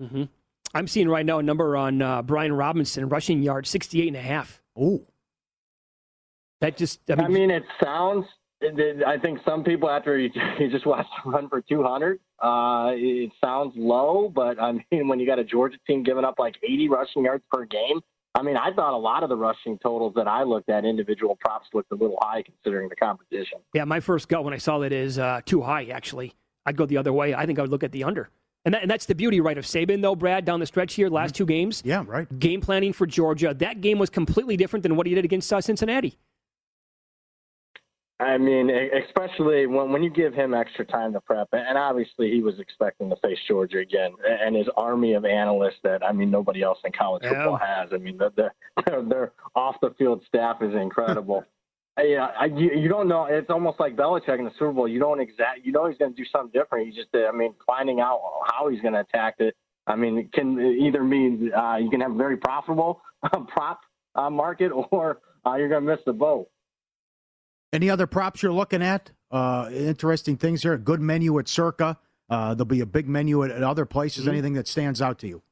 [0.00, 0.24] Mm-hmm.
[0.74, 4.20] I'm seeing right now a number on uh, Brian Robinson, rushing yard, 68 and a
[4.20, 4.60] half.
[4.76, 5.06] Oh.
[6.60, 8.26] That just, I mean, I mean, it sounds,
[8.62, 13.72] I think some people after he, he just watched run for 200, uh, it sounds
[13.76, 17.24] low, but I mean when you got a Georgia team giving up like 80 rushing
[17.24, 18.00] yards per game,
[18.34, 21.38] I mean I thought a lot of the rushing totals that I looked at individual
[21.40, 23.58] props looked a little high considering the competition.
[23.72, 25.86] Yeah, my first gut when I saw that is uh, too high.
[25.86, 26.34] Actually,
[26.66, 27.34] I'd go the other way.
[27.34, 28.30] I think I would look at the under.
[28.64, 31.08] And, that, and that's the beauty, right, of Saban, though, Brad, down the stretch here,
[31.08, 31.38] last mm-hmm.
[31.38, 31.82] two games.
[31.84, 32.38] Yeah, right.
[32.38, 33.52] Game planning for Georgia.
[33.52, 36.18] That game was completely different than what he did against uh, Cincinnati.
[38.20, 42.42] I mean, especially when when you give him extra time to prep, and obviously he
[42.42, 46.62] was expecting to face Georgia again, and his army of analysts that I mean nobody
[46.62, 47.30] else in college yeah.
[47.30, 47.90] football has.
[47.92, 51.44] I mean, the, the, their off the field staff is incredible.
[52.02, 53.26] Yeah, I, you, you don't know.
[53.26, 54.88] It's almost like Belichick in the Super Bowl.
[54.88, 55.60] You don't exact.
[55.64, 56.86] You know he's going to do something different.
[56.86, 59.54] You just, I mean, finding out how he's going to attack it.
[59.86, 63.80] I mean, it can either mean uh, you can have a very profitable uh, prop
[64.14, 66.48] uh, market, or uh, you're going to miss the boat.
[67.72, 69.10] Any other props you're looking at?
[69.30, 70.74] Uh, interesting things here.
[70.74, 71.98] A good menu at Circa.
[72.30, 74.22] Uh, there'll be a big menu at, at other places.
[74.22, 74.30] Mm-hmm.
[74.30, 75.42] Anything that stands out to you?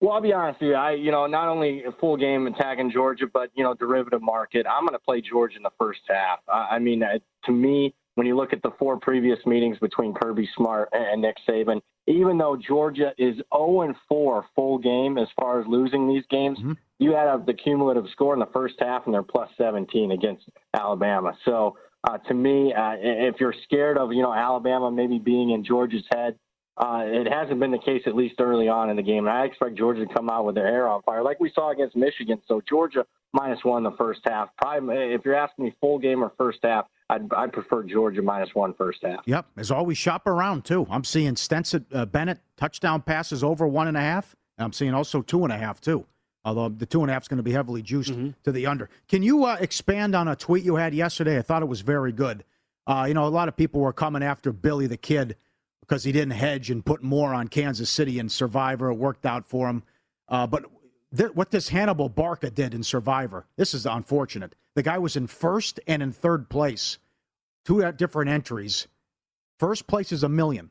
[0.00, 0.74] Well, I'll be honest with you.
[0.74, 4.66] I, you know, not only a full game attacking Georgia, but you know, derivative market.
[4.66, 6.40] I'm going to play Georgia in the first half.
[6.48, 10.12] I, I mean, uh, to me, when you look at the four previous meetings between
[10.14, 15.28] Kirby Smart and Nick Saban, even though Georgia is 0 and 4 full game as
[15.38, 16.72] far as losing these games, mm-hmm.
[16.98, 20.44] you add up the cumulative score in the first half and they're plus 17 against
[20.74, 21.36] Alabama.
[21.44, 21.76] So
[22.08, 26.04] uh, to me, uh, if you're scared of you know Alabama maybe being in Georgia's
[26.12, 26.38] head,
[26.76, 29.26] uh, it hasn't been the case at least early on in the game.
[29.26, 31.70] And I expect Georgia to come out with their hair on fire, like we saw
[31.70, 32.40] against Michigan.
[32.46, 34.50] So Georgia minus one the first half.
[34.58, 38.54] Probably, if you're asking me full game or first half, I'd, I'd prefer Georgia minus
[38.54, 39.20] one first half.
[39.26, 39.46] Yep.
[39.56, 40.86] As always, shop around too.
[40.90, 44.34] I'm seeing Stetson uh, Bennett touchdown passes over one and a half.
[44.58, 46.06] And I'm seeing also two and a half too.
[46.44, 48.30] Although the two and a half is going to be heavily juiced mm-hmm.
[48.44, 48.88] to the under.
[49.08, 51.38] Can you uh, expand on a tweet you had yesterday?
[51.38, 52.44] I thought it was very good.
[52.86, 55.36] Uh, you know, a lot of people were coming after Billy the Kid
[55.86, 58.90] because he didn't hedge and put more on Kansas City and Survivor.
[58.90, 59.82] It worked out for him.
[60.28, 60.64] Uh, but
[61.16, 64.54] th- what this Hannibal Barca did in Survivor, this is unfortunate.
[64.74, 66.98] The guy was in first and in third place,
[67.64, 68.88] two different entries.
[69.58, 70.70] First place is a million.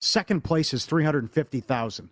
[0.00, 2.10] Second place is three hundred and fifty thousand.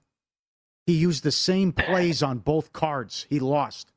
[0.87, 3.27] He used the same plays on both cards.
[3.29, 3.93] He lost.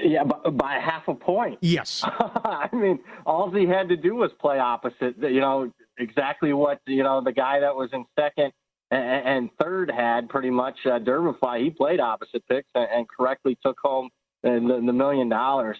[0.00, 1.58] Yeah, by, by half a point.
[1.60, 2.02] Yes.
[2.06, 5.16] I mean, all he had to do was play opposite.
[5.18, 8.52] You know exactly what you know the guy that was in second
[8.90, 11.62] and, and third had pretty much uh, Derbify.
[11.62, 14.10] He played opposite picks and, and correctly took home
[14.42, 15.76] the, the million dollars.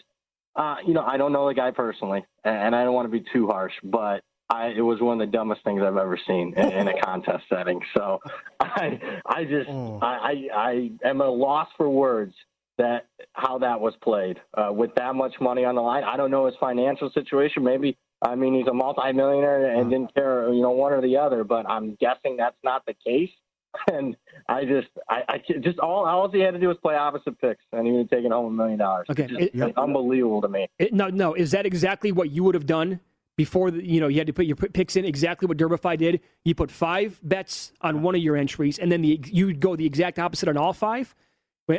[0.56, 3.24] Uh, you know, I don't know the guy personally, and I don't want to be
[3.32, 6.70] too harsh, but I, it was one of the dumbest things I've ever seen in,
[6.70, 7.80] in a contest setting.
[7.96, 8.20] So
[8.60, 9.98] I, I just, oh.
[10.00, 12.34] I, I, I am at a loss for words
[12.78, 16.04] that how that was played uh, with that much money on the line.
[16.04, 17.64] I don't know his financial situation.
[17.64, 21.44] Maybe I mean he's a multimillionaire and didn't care, you know, one or the other.
[21.44, 23.30] But I'm guessing that's not the case.
[23.92, 24.16] And
[24.48, 27.64] I just, I, I just all all he had to do was play opposite picks,
[27.72, 29.06] and he would have taken home a million dollars.
[29.10, 30.68] Okay, it, it, unbelievable to me.
[30.78, 33.00] It, no, no, is that exactly what you would have done
[33.36, 33.72] before?
[33.72, 36.20] The, you know, you had to put your picks in exactly what Derbify did.
[36.44, 39.74] You put five bets on one of your entries, and then the you would go
[39.74, 41.12] the exact opposite on all five.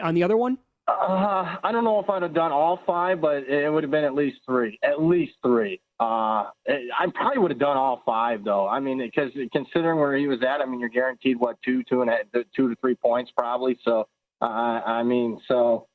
[0.01, 3.47] On the other one, uh, I don't know if I'd have done all five, but
[3.47, 4.77] it would have been at least three.
[4.83, 5.81] At least three.
[5.99, 8.67] Uh, I probably would have done all five though.
[8.67, 12.01] I mean, because considering where he was at, I mean, you're guaranteed what two, two
[12.01, 12.17] and a,
[12.55, 13.79] two to three points probably.
[13.83, 14.07] So,
[14.41, 15.87] uh, I mean, so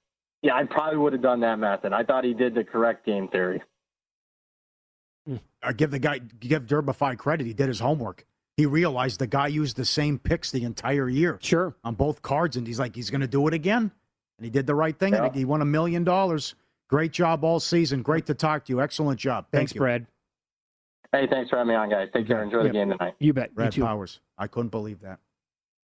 [0.43, 1.93] yeah, I probably would have done that method.
[1.93, 3.63] I thought he did the correct game theory.
[5.29, 7.47] I uh, give the guy give Derbify credit.
[7.47, 8.25] He did his homework.
[8.57, 11.39] He realized the guy used the same picks the entire year.
[11.43, 11.77] Sure.
[11.85, 13.93] On both cards, and he's like, he's going to do it again
[14.41, 15.27] and he did the right thing, yeah.
[15.27, 16.55] and he won a million dollars.
[16.89, 18.01] Great job all season.
[18.01, 18.81] Great to talk to you.
[18.81, 19.45] Excellent job.
[19.53, 19.81] Thank Thanks, you.
[19.81, 20.07] Brad.
[21.13, 22.09] Hey, thanks for having me on, guys.
[22.15, 22.43] Take care.
[22.43, 23.15] Enjoy the game tonight.
[23.19, 23.55] You bet.
[23.55, 24.21] Brad Powers.
[24.39, 25.19] I couldn't believe that.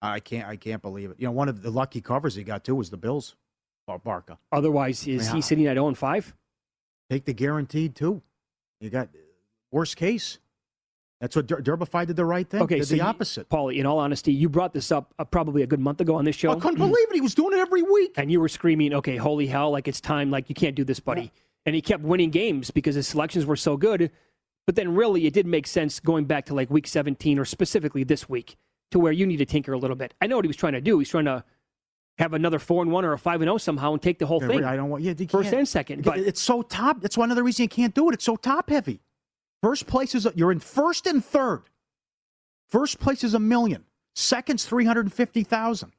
[0.01, 0.47] I can't.
[0.47, 1.17] I can't believe it.
[1.19, 3.36] You know, one of the lucky covers he got too was the Bills.
[3.99, 4.38] Barca.
[4.54, 6.34] Otherwise, is he sitting at 0 and 5?
[7.10, 8.21] Take the guaranteed too.
[8.80, 9.10] You got
[9.69, 10.39] worst case.
[11.21, 12.63] That's what Der- Derbify did the right thing.
[12.63, 13.47] Okay, did so the opposite.
[13.47, 16.25] Pauly, in all honesty, you brought this up uh, probably a good month ago on
[16.25, 16.51] this show.
[16.51, 17.13] I couldn't believe it.
[17.13, 18.15] He was doing it every week.
[18.17, 20.99] And you were screaming, okay, holy hell, like it's time, like you can't do this,
[20.99, 21.22] buddy.
[21.22, 21.30] Yeah.
[21.67, 24.09] And he kept winning games because his selections were so good.
[24.65, 28.03] But then really, it did make sense going back to like week 17 or specifically
[28.03, 28.57] this week
[28.89, 30.15] to where you need to tinker a little bit.
[30.22, 30.97] I know what he was trying to do.
[30.97, 31.43] He's trying to
[32.17, 34.41] have another 4 and 1 or a 5 and 0 somehow and take the whole
[34.41, 34.63] yeah, thing.
[34.63, 36.03] I don't want, yeah, First and second.
[36.03, 37.01] But it's so top.
[37.01, 38.15] That's one of the reasons you can't do it.
[38.15, 39.01] It's so top heavy.
[39.62, 41.64] First place is, you're in first and third.
[42.70, 43.86] First place is a million.
[44.16, 45.91] Second's 350,000.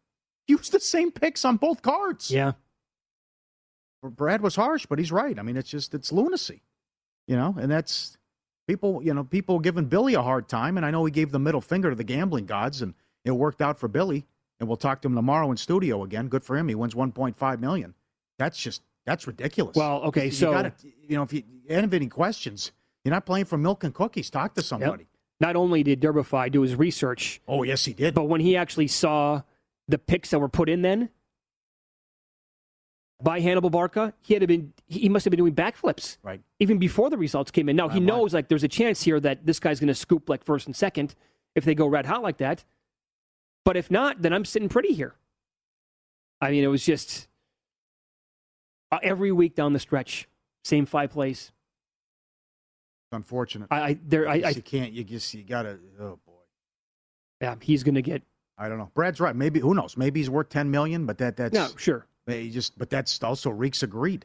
[0.48, 2.30] Use the same picks on both cards.
[2.30, 2.52] Yeah.
[4.02, 5.38] Brad was harsh, but he's right.
[5.38, 6.62] I mean, it's just, it's lunacy.
[7.28, 8.18] You know, and that's
[8.66, 9.00] people.
[9.00, 11.60] You know, people giving Billy a hard time, and I know he gave the middle
[11.60, 12.94] finger to the gambling gods, and
[13.24, 14.26] it worked out for Billy.
[14.58, 16.26] And we'll talk to him tomorrow in studio again.
[16.26, 16.68] Good for him.
[16.68, 17.94] He wins 1.5 million.
[18.38, 19.76] That's just that's ridiculous.
[19.76, 22.72] Well, okay, you so gotta, you know, if you have any questions,
[23.04, 24.30] you're not playing for milk and cookies.
[24.30, 25.02] Talk to somebody.
[25.02, 25.08] Yep.
[25.40, 28.14] Not only did Derbify do his research, oh yes, he did.
[28.14, 29.42] But when he actually saw
[29.88, 31.08] the picks that were put in, then
[33.20, 36.40] by Hannibal Barca, he had been he must have been doing backflips, right?
[36.60, 37.76] Even before the results came in.
[37.76, 40.44] Now he knows like there's a chance here that this guy's going to scoop like
[40.44, 41.14] first and second
[41.54, 42.64] if they go red hot like that.
[43.64, 45.14] But if not, then I'm sitting pretty here.
[46.40, 47.28] I mean, it was just
[48.90, 50.28] uh, every week down the stretch,
[50.64, 51.52] same five plays.
[53.12, 53.68] Unfortunate.
[53.70, 54.92] I, I there I, I you can't.
[54.92, 55.78] You just you gotta.
[56.00, 56.32] Oh boy.
[57.40, 58.22] Yeah, he's to get.
[58.58, 58.90] I don't know.
[58.94, 59.34] Brad's right.
[59.34, 59.96] Maybe who knows?
[59.96, 62.06] Maybe he's worth ten million, but that that's no sure.
[62.26, 64.24] He just but that's also reeks of greed.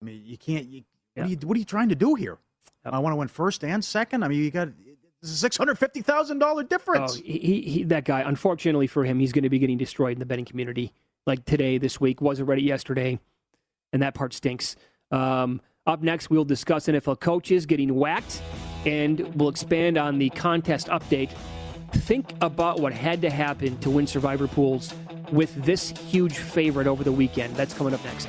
[0.00, 0.66] I mean, you can't.
[0.66, 0.84] You,
[1.16, 1.22] Yeah.
[1.22, 2.38] what, are you, what are you trying to do here?
[2.84, 4.24] I want to win first and second.
[4.24, 4.68] I mean, you got
[5.20, 7.16] this is a six hundred fifty thousand dollar difference.
[7.16, 8.22] Oh, he, he, that guy.
[8.22, 10.92] Unfortunately for him, he's going to be getting destroyed in the betting community.
[11.26, 13.20] Like today, this week, wasn't ready yesterday,
[13.92, 14.74] and that part stinks.
[15.12, 18.40] Um, up next, we'll discuss NFL coaches getting whacked,
[18.86, 21.30] and we'll expand on the contest update.
[21.92, 24.94] Think about what had to happen to win Survivor pools
[25.32, 27.54] with this huge favorite over the weekend.
[27.56, 28.28] That's coming up next.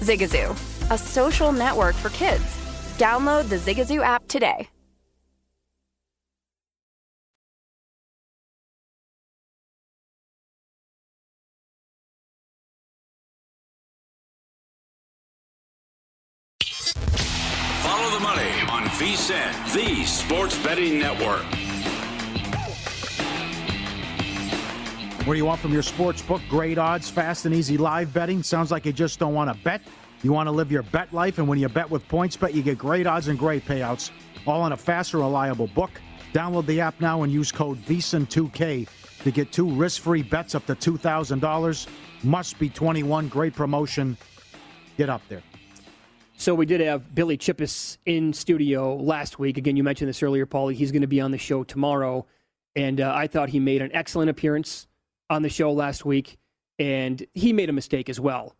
[0.00, 0.50] Zigazoo,
[0.90, 2.44] a social network for kids.
[2.98, 4.68] Download the Zigazoo app today.
[17.86, 21.44] Follow the money on VSIN, the sports betting network.
[25.26, 26.40] What do you want from your sports book?
[26.48, 28.44] Great odds, fast and easy live betting.
[28.44, 29.82] Sounds like you just don't want to bet.
[30.22, 32.78] You want to live your bet life, and when you bet with PointsBet, you get
[32.78, 34.12] great odds and great payouts,
[34.46, 35.90] all on a fast and reliable book.
[36.32, 38.88] Download the app now and use code VSIN2K
[39.24, 41.88] to get two risk-free bets up to $2,000.
[42.22, 43.26] Must be 21.
[43.26, 44.16] Great promotion.
[44.96, 45.42] Get up there.
[46.36, 49.58] So we did have Billy Chippis in studio last week.
[49.58, 50.74] Again, you mentioned this earlier, Pauly.
[50.74, 52.26] He's going to be on the show tomorrow,
[52.76, 54.86] and uh, I thought he made an excellent appearance
[55.30, 56.38] on the show last week,
[56.78, 58.54] and he made a mistake as well,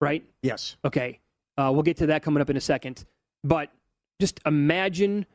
[0.00, 0.24] right?
[0.42, 0.76] Yes.
[0.84, 1.20] Okay.
[1.56, 3.04] Uh, we'll get to that coming up in a second,
[3.42, 3.70] but
[4.20, 5.26] just imagine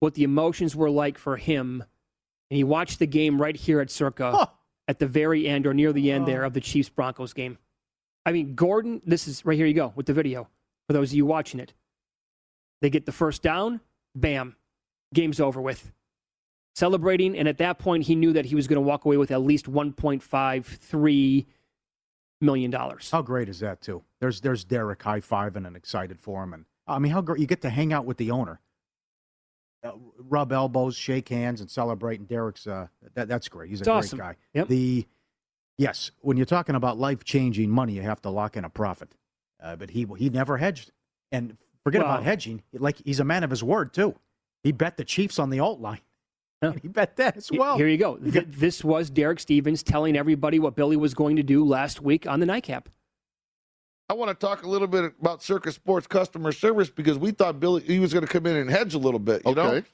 [0.00, 1.82] what the emotions were like for him,
[2.50, 4.50] and he watched the game right here at Circa
[4.88, 7.56] at the very end or near the end there of the Chiefs Broncos game.
[8.26, 9.00] I mean, Gordon.
[9.04, 9.66] This is right here.
[9.66, 10.48] You go with the video
[10.86, 11.72] for those of you watching it.
[12.82, 13.80] They get the first down,
[14.14, 14.56] bam,
[15.14, 15.92] game's over with.
[16.74, 19.30] Celebrating, and at that point, he knew that he was going to walk away with
[19.30, 21.46] at least $1.53
[22.40, 22.72] million.
[23.10, 24.02] How great is that, too?
[24.20, 27.46] There's there's Derek high fiving and excited for him, and I mean, how great you
[27.46, 28.60] get to hang out with the owner,
[29.84, 32.20] uh, rub elbows, shake hands, and celebrate.
[32.20, 33.68] And Derek's uh, that that's great.
[33.68, 34.18] He's a It's great awesome.
[34.18, 34.36] guy.
[34.54, 34.68] Yep.
[34.68, 35.06] The
[35.76, 39.14] yes, when you're talking about life changing money, you have to lock in a profit.
[39.62, 40.90] Uh, but he he never hedged,
[41.32, 42.62] and forget about hedging.
[42.72, 44.14] Like he's a man of his word too.
[44.62, 46.00] He bet the Chiefs on the alt line.
[46.80, 47.76] He bet that as well.
[47.76, 48.16] Here you go.
[48.30, 52.26] Th- this was Derek Stevens telling everybody what Billy was going to do last week
[52.26, 52.88] on the nightcap.
[54.08, 57.58] I want to talk a little bit about Circa Sports customer service because we thought
[57.60, 59.42] Billy he was going to come in and hedge a little bit.
[59.46, 59.86] You know, Okay.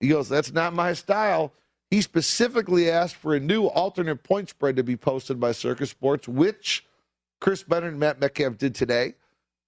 [0.00, 1.52] he goes, "That's not my style."
[1.90, 6.26] He specifically asked for a new alternate point spread to be posted by Circa Sports,
[6.26, 6.86] which
[7.40, 9.14] Chris Bennett and Matt Metcalf did today,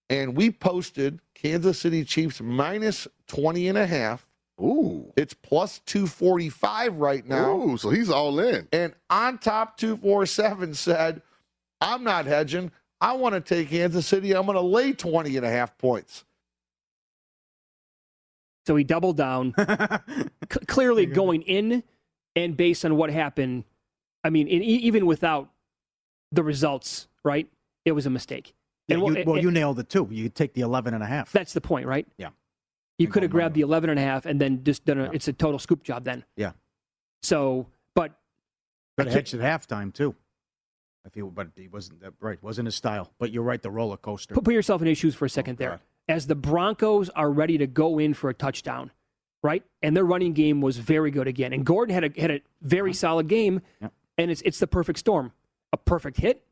[0.09, 4.26] and we posted Kansas City Chiefs minus 20 and a half.
[4.61, 5.13] Ooh.
[5.17, 7.57] It's plus 245 right now.
[7.57, 8.67] Ooh, so he's all in.
[8.73, 11.21] And on top 247 said,
[11.81, 12.71] I'm not hedging.
[13.01, 14.35] I want to take Kansas City.
[14.35, 16.25] I'm going to lay 20 and a half points.
[18.67, 19.55] So he doubled down,
[20.53, 21.83] C- clearly going in
[22.35, 23.65] and based on what happened.
[24.25, 25.51] I mean, and e- even without
[26.33, 27.47] the results, right?
[27.85, 28.55] It was a mistake.
[28.89, 30.09] Yeah, And you, well, and- you nailed it too.
[30.11, 31.31] You take the 11 and a half.
[31.31, 32.07] That's the point, right?
[32.19, 32.31] Yeah.
[32.99, 35.29] You could have grabbed the 11 and a half and then just done a, it's
[35.29, 36.25] a total scoop job then.
[36.37, 36.53] Yeah.
[37.23, 38.19] So, but
[38.97, 40.15] Could have at halftime too.
[41.05, 42.43] If he, but he wasn't that right.
[42.43, 43.13] Wasn't his style.
[43.19, 43.63] But you're right.
[43.63, 44.35] The roller coaster.
[44.35, 45.81] put, put yourself in his shoes for a second oh, there.
[46.09, 48.91] As the Broncos are ready to go in for a touchdown,
[49.43, 49.63] right?
[49.83, 51.53] And their running game was very good again.
[51.53, 53.61] And Gordon had a had a very solid game.
[54.19, 55.33] And it's it's the perfect storm.
[55.73, 56.43] A perfect hit,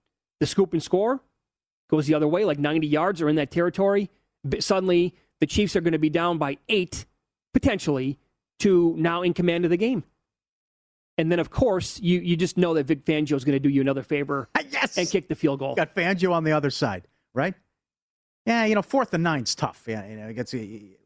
[0.41, 1.21] the scoop and score
[1.89, 4.11] goes the other way, like 90 yards or in that territory.
[4.43, 7.07] But suddenly the Chiefs are going to be down by eight,
[7.53, 8.19] potentially,
[8.61, 10.05] to now in command of the game.
[11.17, 13.69] And then, of course, you, you just know that Vic Fangio is going to do
[13.69, 14.99] you another favor ah, yes!
[14.99, 15.75] and kick the field goal.
[15.75, 17.55] Got Fangio on the other side, right?
[18.47, 19.85] Yeah, you know, fourth and nine's tough.
[19.87, 20.55] Yeah, you know, it gets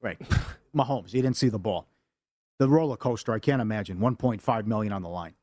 [0.00, 0.18] right.
[0.74, 1.86] Mahomes, he didn't see the ball.
[2.58, 3.98] The roller coaster, I can't imagine.
[3.98, 5.34] 1.5 million on the line.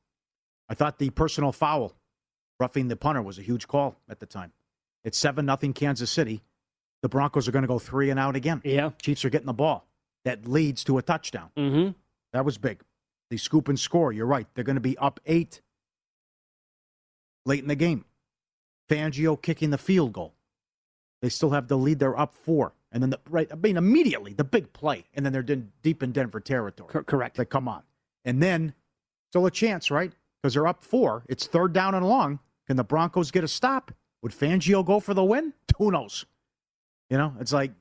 [0.68, 1.94] I thought the personal foul,
[2.60, 4.52] roughing the punter, was a huge call at the time.
[5.04, 6.42] It's seven nothing Kansas City.
[7.06, 8.62] The Broncos are going to go three and out again.
[8.64, 9.88] Yeah, Chiefs are getting the ball.
[10.24, 11.52] That leads to a touchdown.
[11.56, 11.92] Mm-hmm.
[12.34, 12.82] That was big.
[13.30, 14.12] The scoop and score.
[14.12, 14.48] You're right.
[14.56, 15.62] They're going to be up eight
[17.46, 18.06] late in the game.
[18.90, 20.34] Fangio kicking the field goal.
[21.22, 22.00] They still have the lead.
[22.00, 23.50] They're up four, and then the right.
[23.52, 26.90] I mean, immediately the big play, and then they're deep in Denver territory.
[27.06, 27.38] correct.
[27.38, 27.84] Like, come on,
[28.24, 28.74] and then
[29.30, 30.12] still a chance, right?
[30.42, 31.24] Because they're up four.
[31.30, 32.40] It's third down and long.
[32.66, 33.92] Can the Broncos get a stop?
[34.24, 35.54] Would Fangio go for the win?
[35.78, 36.26] Who knows?
[37.10, 37.72] You know, it's like,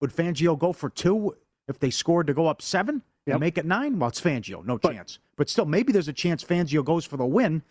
[0.00, 1.36] would Fangio go for two
[1.68, 3.98] if they scored to go up seven and make it nine?
[3.98, 5.18] Well, it's Fangio, no chance.
[5.36, 7.62] But still, maybe there's a chance Fangio goes for the win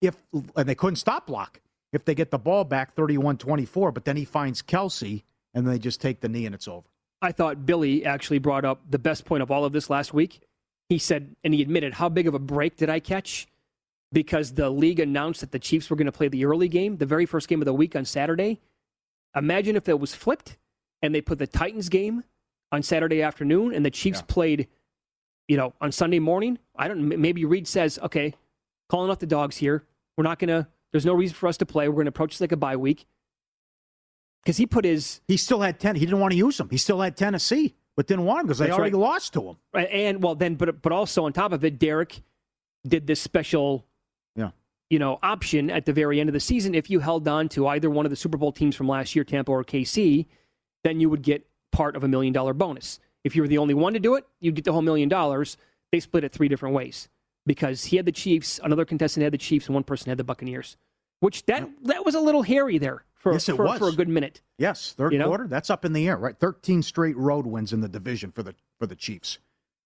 [0.00, 0.16] if,
[0.56, 1.60] and they couldn't stop block
[1.92, 5.22] if they get the ball back 31 24, but then he finds Kelce
[5.54, 6.86] and they just take the knee and it's over.
[7.22, 10.40] I thought Billy actually brought up the best point of all of this last week.
[10.88, 13.46] He said, and he admitted, how big of a break did I catch?
[14.12, 17.06] Because the league announced that the Chiefs were going to play the early game, the
[17.06, 18.60] very first game of the week on Saturday.
[19.34, 20.58] Imagine if that was flipped
[21.02, 22.24] and they put the Titans game
[22.72, 24.68] on Saturday afternoon and the Chiefs played,
[25.48, 26.58] you know, on Sunday morning.
[26.76, 27.08] I don't.
[27.08, 28.34] Maybe Reid says, okay,
[28.88, 29.84] calling off the dogs here.
[30.16, 30.66] We're not going to.
[30.92, 31.88] There's no reason for us to play.
[31.88, 33.06] We're going to approach this like a bye week.
[34.42, 35.20] Because he put his.
[35.28, 35.96] He still had 10.
[35.96, 36.68] He didn't want to use them.
[36.70, 39.00] He still had Tennessee, but didn't want them because they already right.
[39.00, 39.56] lost to him.
[39.72, 42.22] Right, and well, then, but but also on top of it, Derek
[42.86, 43.89] did this special, Yeah.
[44.90, 46.74] You know, option at the very end of the season.
[46.74, 49.24] If you held on to either one of the Super Bowl teams from last year,
[49.24, 50.26] Tampa or KC,
[50.84, 52.98] then you would get part of a million dollar bonus.
[53.22, 55.56] If you were the only one to do it, you'd get the whole million dollars.
[55.92, 57.08] They split it three different ways
[57.46, 60.24] because he had the Chiefs, another contestant had the Chiefs, and one person had the
[60.24, 60.76] Buccaneers.
[61.20, 64.40] Which that that was a little hairy there for Yes, for, for a good minute.
[64.58, 65.26] Yes, third You know?
[65.26, 65.46] quarter.
[65.46, 66.36] That's up in the air, right?
[66.36, 69.38] Thirteen straight road wins in the division for the for the Chiefs.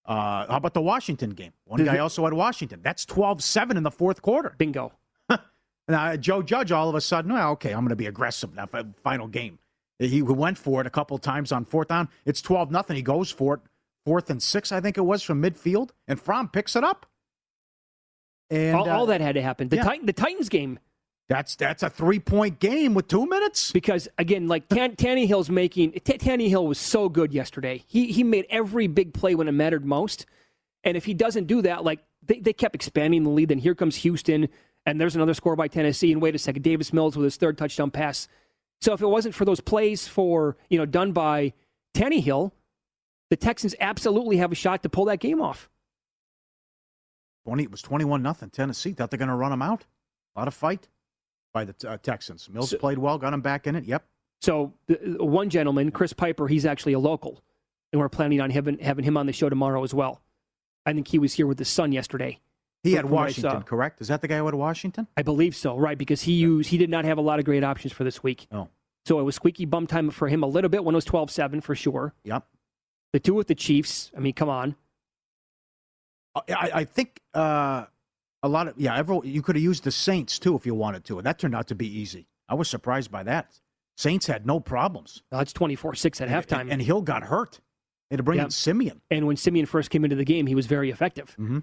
[0.05, 1.53] Uh, how about the Washington game?
[1.65, 2.81] One guy also had Washington.
[2.83, 4.53] That's 12-7 in the fourth quarter.
[4.57, 4.93] Bingo.
[5.87, 8.67] now Joe Judge all of a sudden, well, okay, I'm going to be aggressive now.
[8.67, 9.59] for Final game.
[9.97, 12.09] He went for it a couple times on fourth down.
[12.25, 12.95] It's 12 nothing.
[12.95, 13.61] He goes for it.
[14.05, 17.07] Fourth and six, I think it was from midfield, and Fromm picks it up.
[18.51, 19.69] And all, uh, all that had to happen.
[19.69, 19.83] The yeah.
[19.83, 20.77] Titan, the Titans game.
[21.27, 23.71] That's that's a three point game with two minutes.
[23.71, 27.83] Because again, like Tan- Tannehill's making T- Tannehill was so good yesterday.
[27.87, 30.25] He he made every big play when it mattered most.
[30.83, 33.49] And if he doesn't do that, like they, they kept expanding the lead.
[33.49, 34.49] Then here comes Houston,
[34.85, 36.11] and there's another score by Tennessee.
[36.11, 38.27] And wait a second, Davis Mills with his third touchdown pass.
[38.81, 41.53] So if it wasn't for those plays for you know done by
[41.95, 42.51] Tannehill,
[43.31, 45.69] the Texans absolutely have a shot to pull that game off.
[47.45, 48.49] 20, it was 21 nothing.
[48.49, 49.85] Tennessee thought they're going to run them out.
[50.35, 50.87] A lot of fight
[51.55, 52.49] by the uh, Texans.
[52.49, 53.85] Mills So- played well, got him back in it.
[53.85, 54.05] Yep.
[54.41, 57.41] So the, one gentleman, Chris Piper, he's actually a local,
[57.91, 60.21] and we're planning on having having him on the show tomorrow as well.
[60.85, 62.39] I think he was here with his son yesterday.
[62.83, 64.01] He had what Washington, correct?
[64.01, 65.07] Is that the guy who had Washington?
[65.17, 65.97] I believe so, right?
[65.97, 68.47] Because he used he did not have a lot of great options for this week.
[68.51, 68.67] Oh.
[69.05, 71.63] So it was squeaky bum time for him a little bit when it was 12-7
[71.63, 72.13] for sure.
[72.25, 72.45] Yep.
[73.13, 74.11] The two with the Chiefs.
[74.15, 74.75] I mean, come on.
[76.35, 77.85] I, I think uh,
[78.45, 78.95] a lot of yeah.
[78.95, 81.55] Everyone, you could have used the Saints too if you wanted to, and that turned
[81.55, 82.27] out to be easy.
[82.47, 83.59] I was surprised by that.
[83.97, 85.23] Saints had no problems.
[85.31, 87.59] It's twenty four six at halftime, and, and, Hill got hurt.
[88.09, 88.45] They had to bring Yeah.
[88.45, 89.01] in Siemian.
[89.09, 91.29] And when Siemian first came into the game, he was very effective.
[91.39, 91.59] Mm-hmm.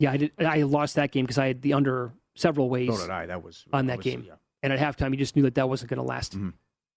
[0.00, 0.32] Yeah, I did.
[0.38, 2.88] I lost that game because I had the under several ways.
[2.94, 3.26] So did I.
[3.26, 4.28] That was on that obviously, game.
[4.28, 4.36] yeah.
[4.62, 6.32] And at halftime, you just knew that that wasn't going to last.
[6.32, 6.50] Mm-hmm.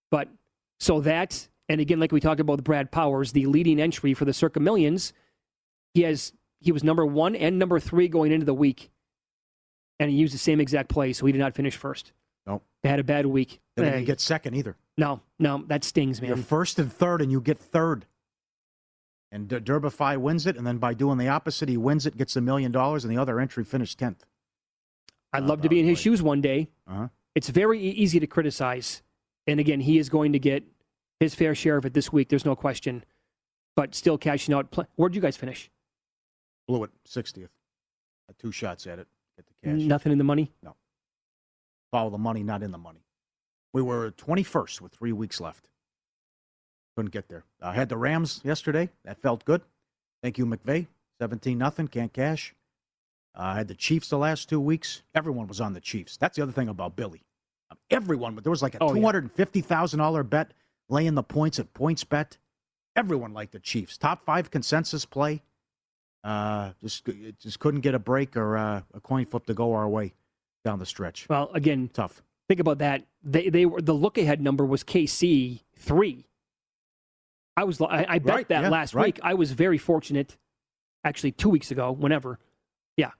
[0.09, 0.29] But
[0.79, 4.25] so that, and again, like we talked about with Brad Powers, the leading entry for
[4.25, 5.13] the Circa Millions,
[5.93, 8.89] he has he was number one and number three going into the week,
[9.99, 12.13] and he used the same exact play, so he did not finish first.
[12.47, 12.63] Nope.
[12.83, 13.59] They had a bad week.
[13.75, 14.75] They didn't get second either.
[14.97, 16.29] no, no, that stings, man.
[16.29, 18.05] You're first and third, and you get third.
[19.31, 22.35] And D- Durbify wins it, and then by doing the opposite, he wins it, gets
[22.35, 24.25] a million dollars, and the other entry finished tenth.
[25.33, 26.69] I'd love to be in his shoes one day.
[26.87, 27.07] Uh-huh.
[27.35, 29.01] It's very easy to criticize.
[29.47, 30.63] And again, he is going to get
[31.21, 32.27] his fair share of it this week.
[32.27, 33.05] There's no question.
[33.75, 34.71] But still cashing out.
[34.71, 35.71] Pl- Where'd you guys finish?
[36.67, 37.49] Blew it, sixtieth.
[38.27, 39.07] Had two shots at it.
[39.37, 39.81] Get the cash.
[39.81, 40.51] Nothing in the money?
[40.63, 40.75] No.
[41.91, 43.03] Follow the money, not in the money.
[43.73, 45.67] We were 21st with three weeks left.
[46.95, 47.43] Couldn't get there.
[47.61, 48.89] I had the Rams yesterday.
[49.05, 49.61] That felt good.
[50.21, 50.87] Thank you, McVay.
[51.19, 51.87] 17 nothing.
[51.87, 52.53] Can't cash.
[53.33, 55.03] I had the Chiefs the last two weeks.
[55.15, 56.17] Everyone was on the Chiefs.
[56.17, 57.23] That's the other thing about Billy.
[57.69, 60.51] Um, everyone, but there was like a Oh, $250,000 bet
[60.89, 62.37] laying the points at points bet.
[62.95, 63.97] Everyone liked the Chiefs.
[63.97, 65.41] Top five consensus play.
[66.23, 67.07] Uh, just
[67.39, 70.13] just couldn't get a break or uh, a coin flip to go our way
[70.63, 71.27] down the stretch.
[71.29, 72.21] Well, again, tough.
[72.47, 73.03] Think about that.
[73.23, 76.27] They they were the look ahead number was KC three.
[77.57, 79.05] I was I, I bet Right, that yeah, last right.
[79.07, 79.19] week.
[79.23, 80.37] I was very fortunate.
[81.03, 82.37] Actually, two weeks ago, whenever,
[82.95, 83.11] yeah,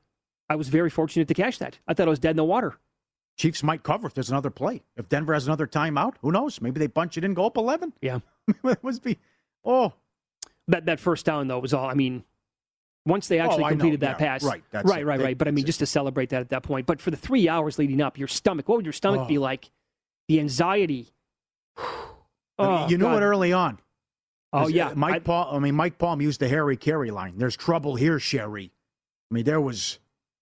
[0.48, 1.80] I was very fortunate to cash that.
[1.88, 2.76] I thought I was dead in the water.
[3.38, 4.84] Chiefs might cover if there's another play.
[4.96, 6.62] If Denver has another timeout, who knows?
[6.62, 7.94] Maybe they punch it in, go up 11.
[8.02, 8.20] Yeah.
[8.66, 9.18] it must be.
[9.66, 9.94] Oh,
[10.68, 11.90] That that first down though was all.
[11.90, 12.24] I mean,
[13.06, 15.06] once they actually Oh, completed that yeah, pass, right, that's right, it.
[15.06, 15.38] right, right.
[15.38, 16.86] But I mean, just to celebrate that at that point.
[16.86, 19.28] But for the three hours leading up, your stomach, what would your stomach Oh.
[19.28, 19.72] be like?
[20.28, 21.08] The anxiety.
[22.60, 23.22] Oh, you knew God.
[23.22, 23.80] it early on.
[24.54, 25.56] Oh uh, yeah, Mike I- Paul.
[25.56, 27.36] I mean, Mike Palm used the Harry Caray line.
[27.38, 28.72] There's trouble here, Sherry.
[29.32, 30.00] I mean, there was.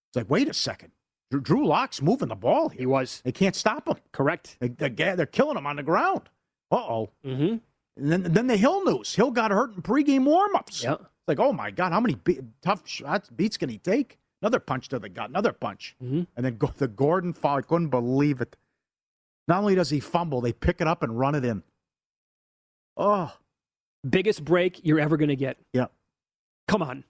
[0.10, 0.92] It's like, wait a second.
[1.30, 2.80] Drew, Drew Lock's moving the ball here.
[2.80, 3.22] He was.
[3.24, 3.98] They can't stop him.
[4.12, 4.58] Correct.
[4.60, 6.24] They, they, they're killing him on the ground.
[6.72, 7.10] Uh oh.
[7.24, 7.58] Mm-hmm.
[8.04, 9.14] And then, then the Hill news.
[9.14, 10.84] Hill got hurt in pregame warmups.
[10.84, 10.96] Yeah.
[11.30, 14.18] Like, oh my God, how many be- tough shots, beats can he take?
[14.42, 15.96] Another punch to the gut, another punch.
[16.04, 16.24] Mm-hmm.
[16.36, 17.58] And then go, the Gordon foul.
[17.58, 18.56] I couldn't believe it.
[19.48, 21.64] Not only does he fumble, they pick it up and run it in.
[22.98, 23.34] Oh,
[24.08, 25.58] biggest break you're ever going to get.
[25.74, 25.88] yeah.
[26.68, 27.04] Come on.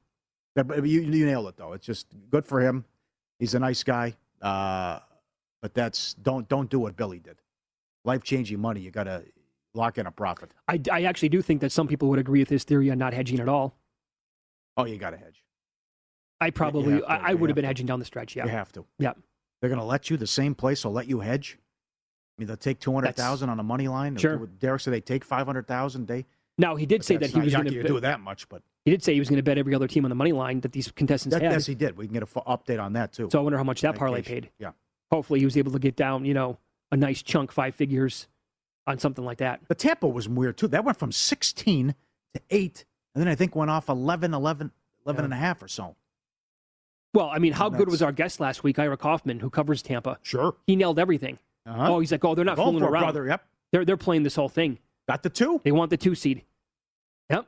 [0.56, 1.74] You, you nailed it though.
[1.74, 2.86] It's just good for him.
[3.40, 4.16] He's a nice guy.
[4.42, 5.00] Uh,
[5.62, 7.38] but that's don't don't do what Billy did.
[8.06, 8.80] Life changing money.
[8.80, 9.24] You got to
[9.74, 10.52] lock in a profit.
[10.68, 13.14] I, I actually do think that some people would agree with his theory on not
[13.14, 13.76] hedging at all.
[14.80, 15.44] Oh, you got to hedge.
[16.42, 17.68] I probably, to, I, I would have been to.
[17.68, 18.36] hedging down the stretch.
[18.36, 18.46] Yeah.
[18.46, 18.86] You have to.
[18.98, 19.14] Yeah.
[19.60, 20.86] They're going to let you the same place.
[20.86, 21.58] will let you hedge.
[21.60, 24.16] I mean, they'll take two hundred thousand on a money line.
[24.16, 24.38] Sure.
[24.48, 26.08] Derek said they take five hundred thousand.
[26.08, 26.26] They
[26.58, 29.04] Now he did say that he was going to do that much, but He did
[29.04, 30.90] say he was going to bet every other team on the money line that these
[30.90, 31.52] contestants that, had.
[31.52, 31.98] yes, he did.
[31.98, 33.28] We can get a full update on that too.
[33.30, 34.50] So I wonder how much that parlay paid.
[34.58, 34.72] Yeah.
[35.12, 36.58] Hopefully he was able to get down, you know,
[36.94, 38.30] a nice chunk, five figures
[38.88, 39.60] on something like that.
[39.68, 40.68] The Tampa was weird too.
[40.70, 41.94] That went from 16
[42.36, 42.86] to 8,
[43.16, 44.72] and then I think went off 11, 11,
[45.06, 45.96] 11 and a half or so.
[47.14, 50.20] Well, I mean, how good was our guest last week, Ira Kaufman, who covers Tampa?
[50.22, 50.56] Sure.
[50.68, 51.40] He nailed everything.
[51.66, 51.96] Uh-huh.
[51.96, 53.04] Oh, he's like, oh, they're not fooling around.
[53.04, 53.26] brother.
[53.28, 53.44] Yep.
[53.72, 54.80] They're they're playing this whole thing.
[55.08, 55.60] Got the two.
[55.64, 56.44] They want the two seed.
[57.30, 57.48] Yep.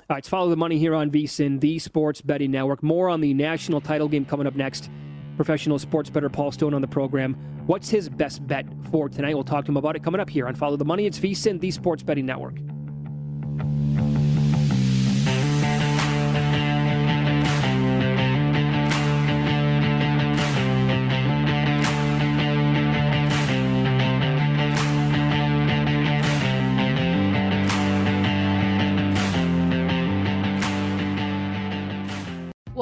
[0.00, 2.82] All right, it's follow the money here on VSIN, the Sports Betting Network.
[2.82, 4.90] More on the national title game coming up next.
[5.36, 7.34] Professional sports better Paul Stone on the program.
[7.66, 9.34] What's his best bet for tonight?
[9.34, 11.06] We'll talk to him about it coming up here on Follow the Money.
[11.06, 12.54] It's VSIN, the Sports Betting Network.